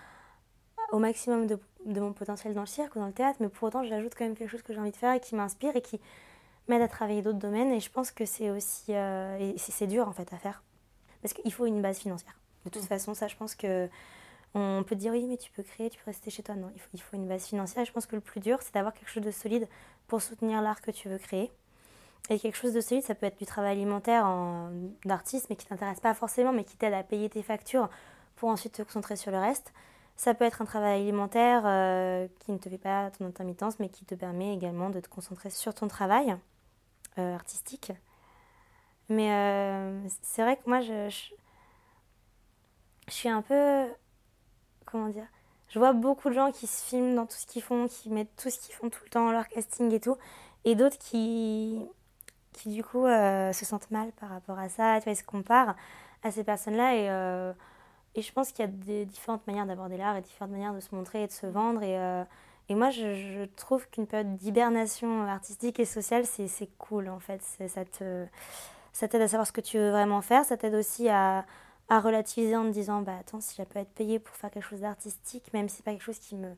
[0.93, 3.85] au maximum de, mon potentiel dans le cirque ou dans le théâtre, mais pour autant,
[3.85, 6.01] j'ajoute quand même quelque chose que j'ai envie de faire et qui m'inspire et qui
[6.69, 7.73] m'aide à travailler d'autres domaines.
[7.73, 8.95] Et je pense que c'est aussi.
[8.95, 10.63] Euh, et c'est dur en fait à faire.
[11.23, 12.40] Parce qu'il faut une base financière.
[12.65, 13.89] De toute façon, ça, je pense que.
[14.53, 16.57] On peut dire oui, mais tu peux créer, tu peux rester chez toi.
[16.57, 17.83] Non, il faut, il faut une base financière.
[17.83, 19.69] Et je pense que le plus dur, c'est d'avoir quelque chose de solide
[20.09, 21.53] pour soutenir l'art que tu veux créer.
[22.31, 24.27] Et quelque chose de solide, ça peut être du travail alimentaire
[25.05, 27.89] d'artiste, mais qui t'intéresse pas forcément, mais qui t'aide à payer tes factures
[28.37, 29.73] pour ensuite te concentrer sur le reste.
[30.17, 33.89] Ça peut être un travail alimentaire euh, qui ne te fait pas ton intermittence, mais
[33.89, 36.37] qui te permet également de te concentrer sur ton travail
[37.19, 37.93] euh, artistique.
[39.09, 41.33] Mais euh, c'est vrai que moi, je, je,
[43.11, 43.87] je, suis un peu.
[44.87, 45.27] Comment dire
[45.69, 48.35] Je vois beaucoup de gens qui se filment dans tout ce qu'ils font, qui mettent
[48.37, 50.17] tout ce qu'ils font tout le temps, leur casting et tout,
[50.65, 51.85] et d'autres qui,
[52.53, 55.25] qui du coup euh, se sentent mal par rapport à ça, tu vois, ils se
[55.25, 55.75] comparent
[56.23, 57.53] à ces personnes-là et, euh,
[58.15, 60.81] et je pense qu'il y a des différentes manières d'aborder l'art et différentes manières de
[60.81, 62.25] se montrer et de se vendre et, euh,
[62.69, 67.43] et moi je, trouve qu'une période d'hibernation artistique et sociale c'est cool en fait,
[68.93, 71.45] ça t'aide à savoir ce que tu veux vraiment faire, ça t'aide aussi à,
[71.91, 74.69] à relativiser en te disant bah attends si je peux être payée pour faire quelque
[74.69, 76.51] chose d'artistique même si c'est pas quelque chose qui me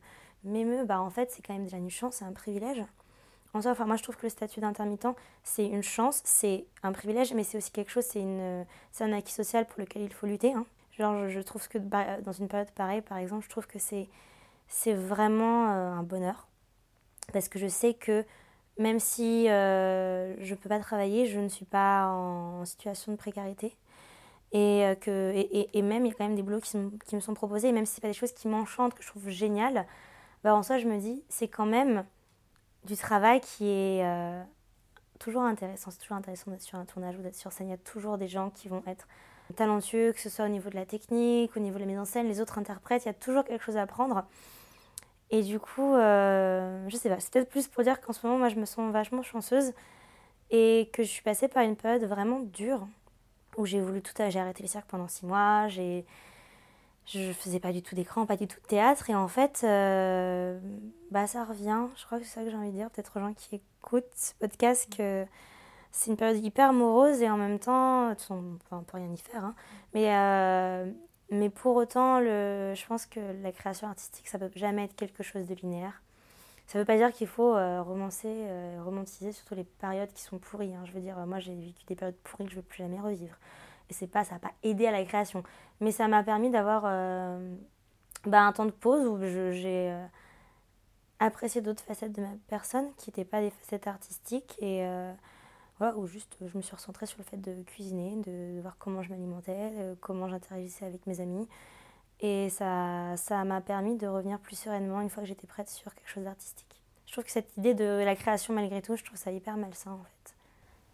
[0.45, 2.85] m'émeut bah en fait c'est quand même déjà une chance, c'est un privilège
[3.53, 6.91] en soi, enfin, moi je trouve que le statut d'intermittent, c'est une chance, c'est un
[6.91, 10.11] privilège, mais c'est aussi quelque chose, c'est, une, c'est un acquis social pour lequel il
[10.11, 10.53] faut lutter.
[10.53, 10.65] Hein.
[10.97, 14.07] Genre, je, trouve que bah, dans une période pareille, par exemple, je trouve que c'est,
[14.67, 16.47] c'est vraiment euh, un bonheur.
[17.31, 18.25] Parce que je sais que
[18.79, 23.17] même si euh, je ne peux pas travailler, je ne suis pas en, situation de
[23.17, 23.75] précarité.
[24.53, 27.19] Et, euh, que, et, et, même, il y a quand même des boulots qui, me
[27.19, 29.87] sont proposés, et même si ce pas des choses qui m'enchantent, que je trouve géniales,
[30.43, 32.05] bah, en soi, je me dis, c'est quand même
[32.85, 34.43] du travail qui est euh,
[35.19, 35.89] toujours intéressant.
[35.89, 37.67] C'est toujours intéressant d'être sur un tournage ou d'être sur scène.
[37.67, 39.07] Il y a toujours des gens qui vont être
[39.55, 42.05] talentueux, que ce soit au niveau de la technique, au niveau de la mise en
[42.05, 43.05] scène, les autres interprètes.
[43.05, 44.23] Il y a toujours quelque chose à apprendre.
[45.31, 48.37] Et du coup, euh, je sais pas, c'est peut-être plus pour dire qu'en ce moment,
[48.37, 49.73] moi, je me sens vachement chanceuse
[50.51, 52.87] et que je suis passée par une période vraiment dure
[53.57, 54.13] où j'ai voulu tout.
[54.29, 56.05] J'ai arrêté les cirques pendant six mois, j'ai
[57.05, 59.09] je faisais pas du tout d'écran, pas du tout de théâtre.
[59.09, 60.59] Et en fait, euh,
[61.11, 61.87] bah, ça revient.
[61.97, 64.05] Je crois que c'est ça que j'ai envie de dire, peut-être aux gens qui écoutent
[64.15, 65.25] ce podcast, que
[65.91, 68.41] c'est une période hyper morose et en même temps, enfin,
[68.71, 69.43] on peut rien y faire.
[69.45, 69.55] Hein.
[69.93, 70.91] Mais, euh,
[71.29, 75.23] mais pour autant, le, je pense que la création artistique, ça peut jamais être quelque
[75.23, 76.01] chose de linéaire.
[76.67, 78.47] Ça veut pas dire qu'il faut euh, romancer,
[78.83, 80.73] romantiser surtout les périodes qui sont pourries.
[80.73, 80.83] Hein.
[80.85, 83.35] Je veux dire, moi j'ai vécu des périodes pourries que je veux plus jamais revivre
[83.89, 85.43] et c'est pas ça n'a pas aidé à la création
[85.79, 87.55] mais ça m'a permis d'avoir euh,
[88.25, 90.05] bah, un temps de pause où j'ai euh,
[91.19, 95.11] apprécié d'autres facettes de ma personne qui n'étaient pas des facettes artistiques et euh,
[95.79, 99.01] voilà, où juste je me suis recentrée sur le fait de cuisiner, de, voir comment
[99.01, 101.47] je m'alimentais, comment j'interagissais avec mes amis.
[102.19, 105.93] Et ça ça m'a permis de revenir plus sereinement une fois que j'étais prête sur
[105.93, 106.81] quelque chose d'artistique.
[107.05, 109.91] Je trouve que cette idée de la création malgré tout, je trouve ça hyper malsain
[109.91, 110.35] en fait.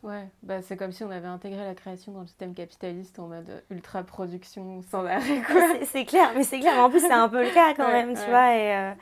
[0.01, 3.27] Ouais, bah c'est comme si on avait intégré la création dans le système capitaliste en
[3.27, 5.41] mode ultra production sans arrêt.
[5.85, 6.79] C'est clair, mais c'est clair.
[6.79, 8.55] En plus, c'est un peu le cas quand même, tu vois.
[8.55, 8.93] Et, euh,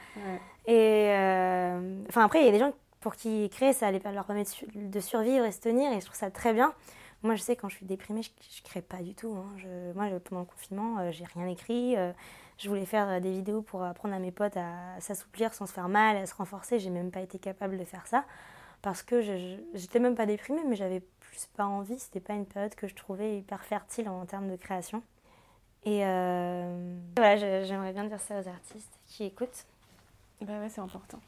[0.65, 4.25] et euh, enfin, après, il y a des gens pour qui créer, ça allait leur
[4.25, 6.73] permettre de survivre et se tenir, et je trouve ça très bien.
[7.23, 9.35] Moi, je sais, quand je suis déprimée, je, je crée pas du tout.
[9.35, 9.51] Hein.
[9.57, 11.95] Je, moi, pendant le confinement, euh, j'ai rien écrit.
[12.57, 15.89] je voulais faire des vidéos pour apprendre à mes potes à s'assouplir sans se faire
[15.89, 16.79] mal, à se renforcer.
[16.79, 18.25] J'ai même pas été capable de faire ça
[18.81, 19.21] parce que
[19.73, 21.99] j'étais même pas déprimée, mais j'avais plus pas envie.
[21.99, 25.01] C'était pas une période que je trouvais hyper fertile en termes de création.
[25.85, 29.65] Et euh, voilà, j'aimerais bien dire ça aux artistes qui écoutent.
[30.41, 31.19] Bah ouais, c'est important.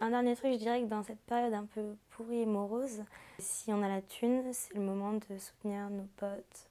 [0.00, 3.02] Un dernier truc, je dirais que dans cette période un peu pourrie et morose,
[3.38, 6.68] si on a la thune, c'est le moment de soutenir nos potes,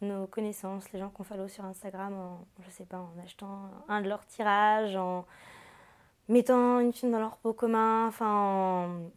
[0.00, 4.02] nos connaissances, les gens qu'on follow sur Instagram en, je sais pas, en achetant un
[4.02, 5.26] de leurs tirages, en
[6.28, 9.10] mettant une thune dans leur pot commun, enfin en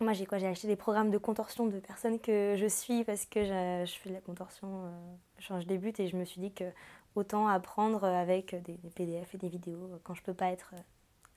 [0.00, 3.24] moi, j'ai quoi J'ai acheté des programmes de contorsion de personnes que je suis parce
[3.24, 6.64] que je, fais de la contorsion, euh, je débute et je me suis dit que
[7.14, 10.74] autant apprendre avec des, PDF et des vidéos quand je peux pas être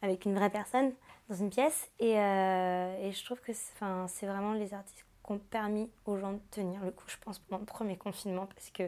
[0.02, 0.92] avec une vraie personne
[1.30, 1.90] dans une pièce.
[2.00, 6.40] Et, et je trouve que c'est vraiment les artistes qui ont permis aux gens de
[6.52, 8.48] tenir le coup, je pense, pendant le premier confinement.
[8.48, 8.84] Parce que,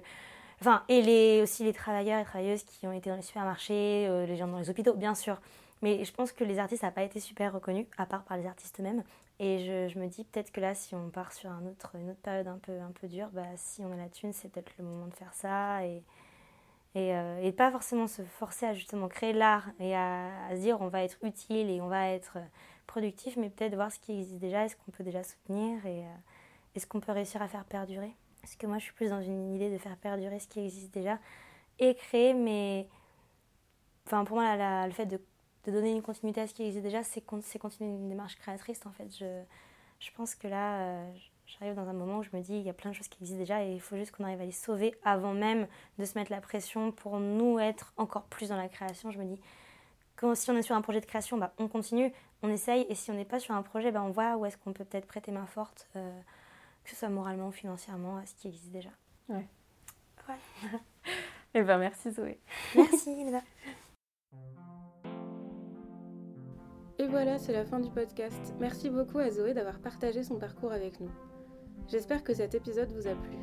[0.60, 4.36] enfin, et les, aussi les travailleurs et travailleuses qui ont été dans les supermarchés, les
[4.38, 5.40] gens dans les hôpitaux, bien sûr.
[5.82, 8.46] Mais je pense que les artistes n'ont pas été super reconnus, à part par les
[8.46, 9.04] artistes eux-mêmes.
[9.40, 12.12] Et je, je, me dis peut-être que là, si on part sur un autre, une
[12.12, 14.72] autre période un peu, un peu dure, bah, si on a la thune, c'est peut-être
[14.78, 15.84] le moment de faire ça.
[16.96, 20.82] Et, euh, et, pas forcément se forcer à justement créer l'art et à, se dire
[20.82, 22.38] on va être utile et on va être
[22.88, 26.16] productif, mais peut-être voir ce qui existe déjà, est-ce qu'on peut déjà soutenir et euh,
[26.76, 28.14] est-ce qu'on peut réussir à faire perdurer.
[28.42, 30.94] Parce que moi, je suis plus dans une idée de faire perdurer ce qui existe
[30.94, 31.20] déjà
[31.80, 32.88] et créer, mais
[34.08, 35.20] enfin, pour moi, le fait de
[35.66, 39.16] donner une continuité à ce qui existe déjà, c'est continuer une démarche créatrice en fait.
[39.18, 39.44] Je,
[40.02, 41.12] je pense que là, euh,
[41.60, 43.18] j'arrive dans un moment où je me dis il y a plein de choses qui
[43.22, 46.18] existent déjà et il faut juste qu'on arrive à les sauver avant même de se
[46.18, 49.12] mettre la pression pour nous être encore plus dans la création.
[49.12, 49.42] Je me dis
[50.16, 52.12] que si on est sur un projet de création, bah, on continue,
[52.44, 54.58] on essaye et si on n'est pas sur un projet, bah, on voit où est-ce
[54.58, 56.20] qu'on peut peut-être prêter main forte, euh,
[56.84, 58.92] que ce soit moralement ou financièrement, à ce qui existe déjà.
[59.30, 59.48] Ouais.
[60.28, 60.36] Ouais.
[61.54, 62.40] et eh ben merci Zoé.
[62.76, 63.42] Merci Lisa.
[67.00, 68.54] Et voilà, c'est la fin du podcast.
[68.60, 71.10] Merci beaucoup à Zoé d'avoir partagé son parcours avec nous.
[71.88, 73.38] J'espère que cet épisode vous a plu.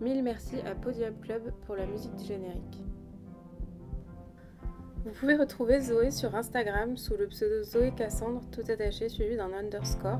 [0.00, 2.84] Mille merci à Podium Club pour la musique du générique.
[5.04, 9.52] Vous pouvez retrouver Zoé sur Instagram sous le pseudo Zoé Cassandre, tout attaché suivi d'un
[9.52, 10.18] underscore,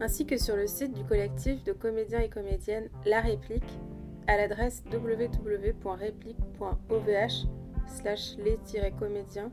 [0.00, 3.78] ainsi que sur le site du collectif de comédiens et comédiennes La Réplique
[4.26, 7.46] à l'adresse www.réplique.ovh
[7.86, 9.50] slash les-comédiens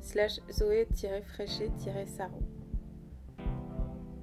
[0.00, 2.40] slash Zoé-Fréché-Saro.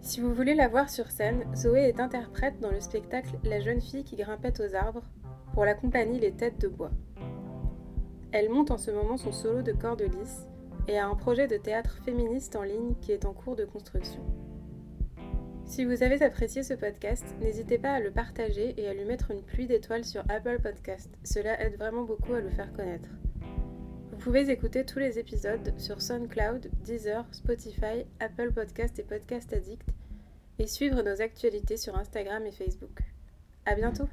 [0.06, 3.82] Si vous voulez la voir sur scène, Zoé est interprète dans le spectacle La jeune
[3.82, 5.02] fille qui grimpait aux arbres
[5.56, 6.92] pour la compagnie Les Têtes de Bois.
[8.32, 10.46] Elle monte en ce moment son solo de cordes lisses
[10.88, 14.22] et a un projet de théâtre féministe en ligne qui est en cours de construction.
[15.66, 19.32] Si vous avez apprécié ce podcast, n'hésitez pas à le partager et à lui mettre
[19.32, 21.10] une pluie d'étoiles sur Apple Podcast.
[21.24, 23.10] Cela aide vraiment beaucoup à le faire connaître.
[24.16, 29.86] Vous pouvez écouter tous les épisodes sur SoundCloud, Deezer, Spotify, Apple Podcast et Podcast Addict
[30.58, 33.02] et suivre nos actualités sur Instagram et Facebook.
[33.66, 34.08] À bientôt!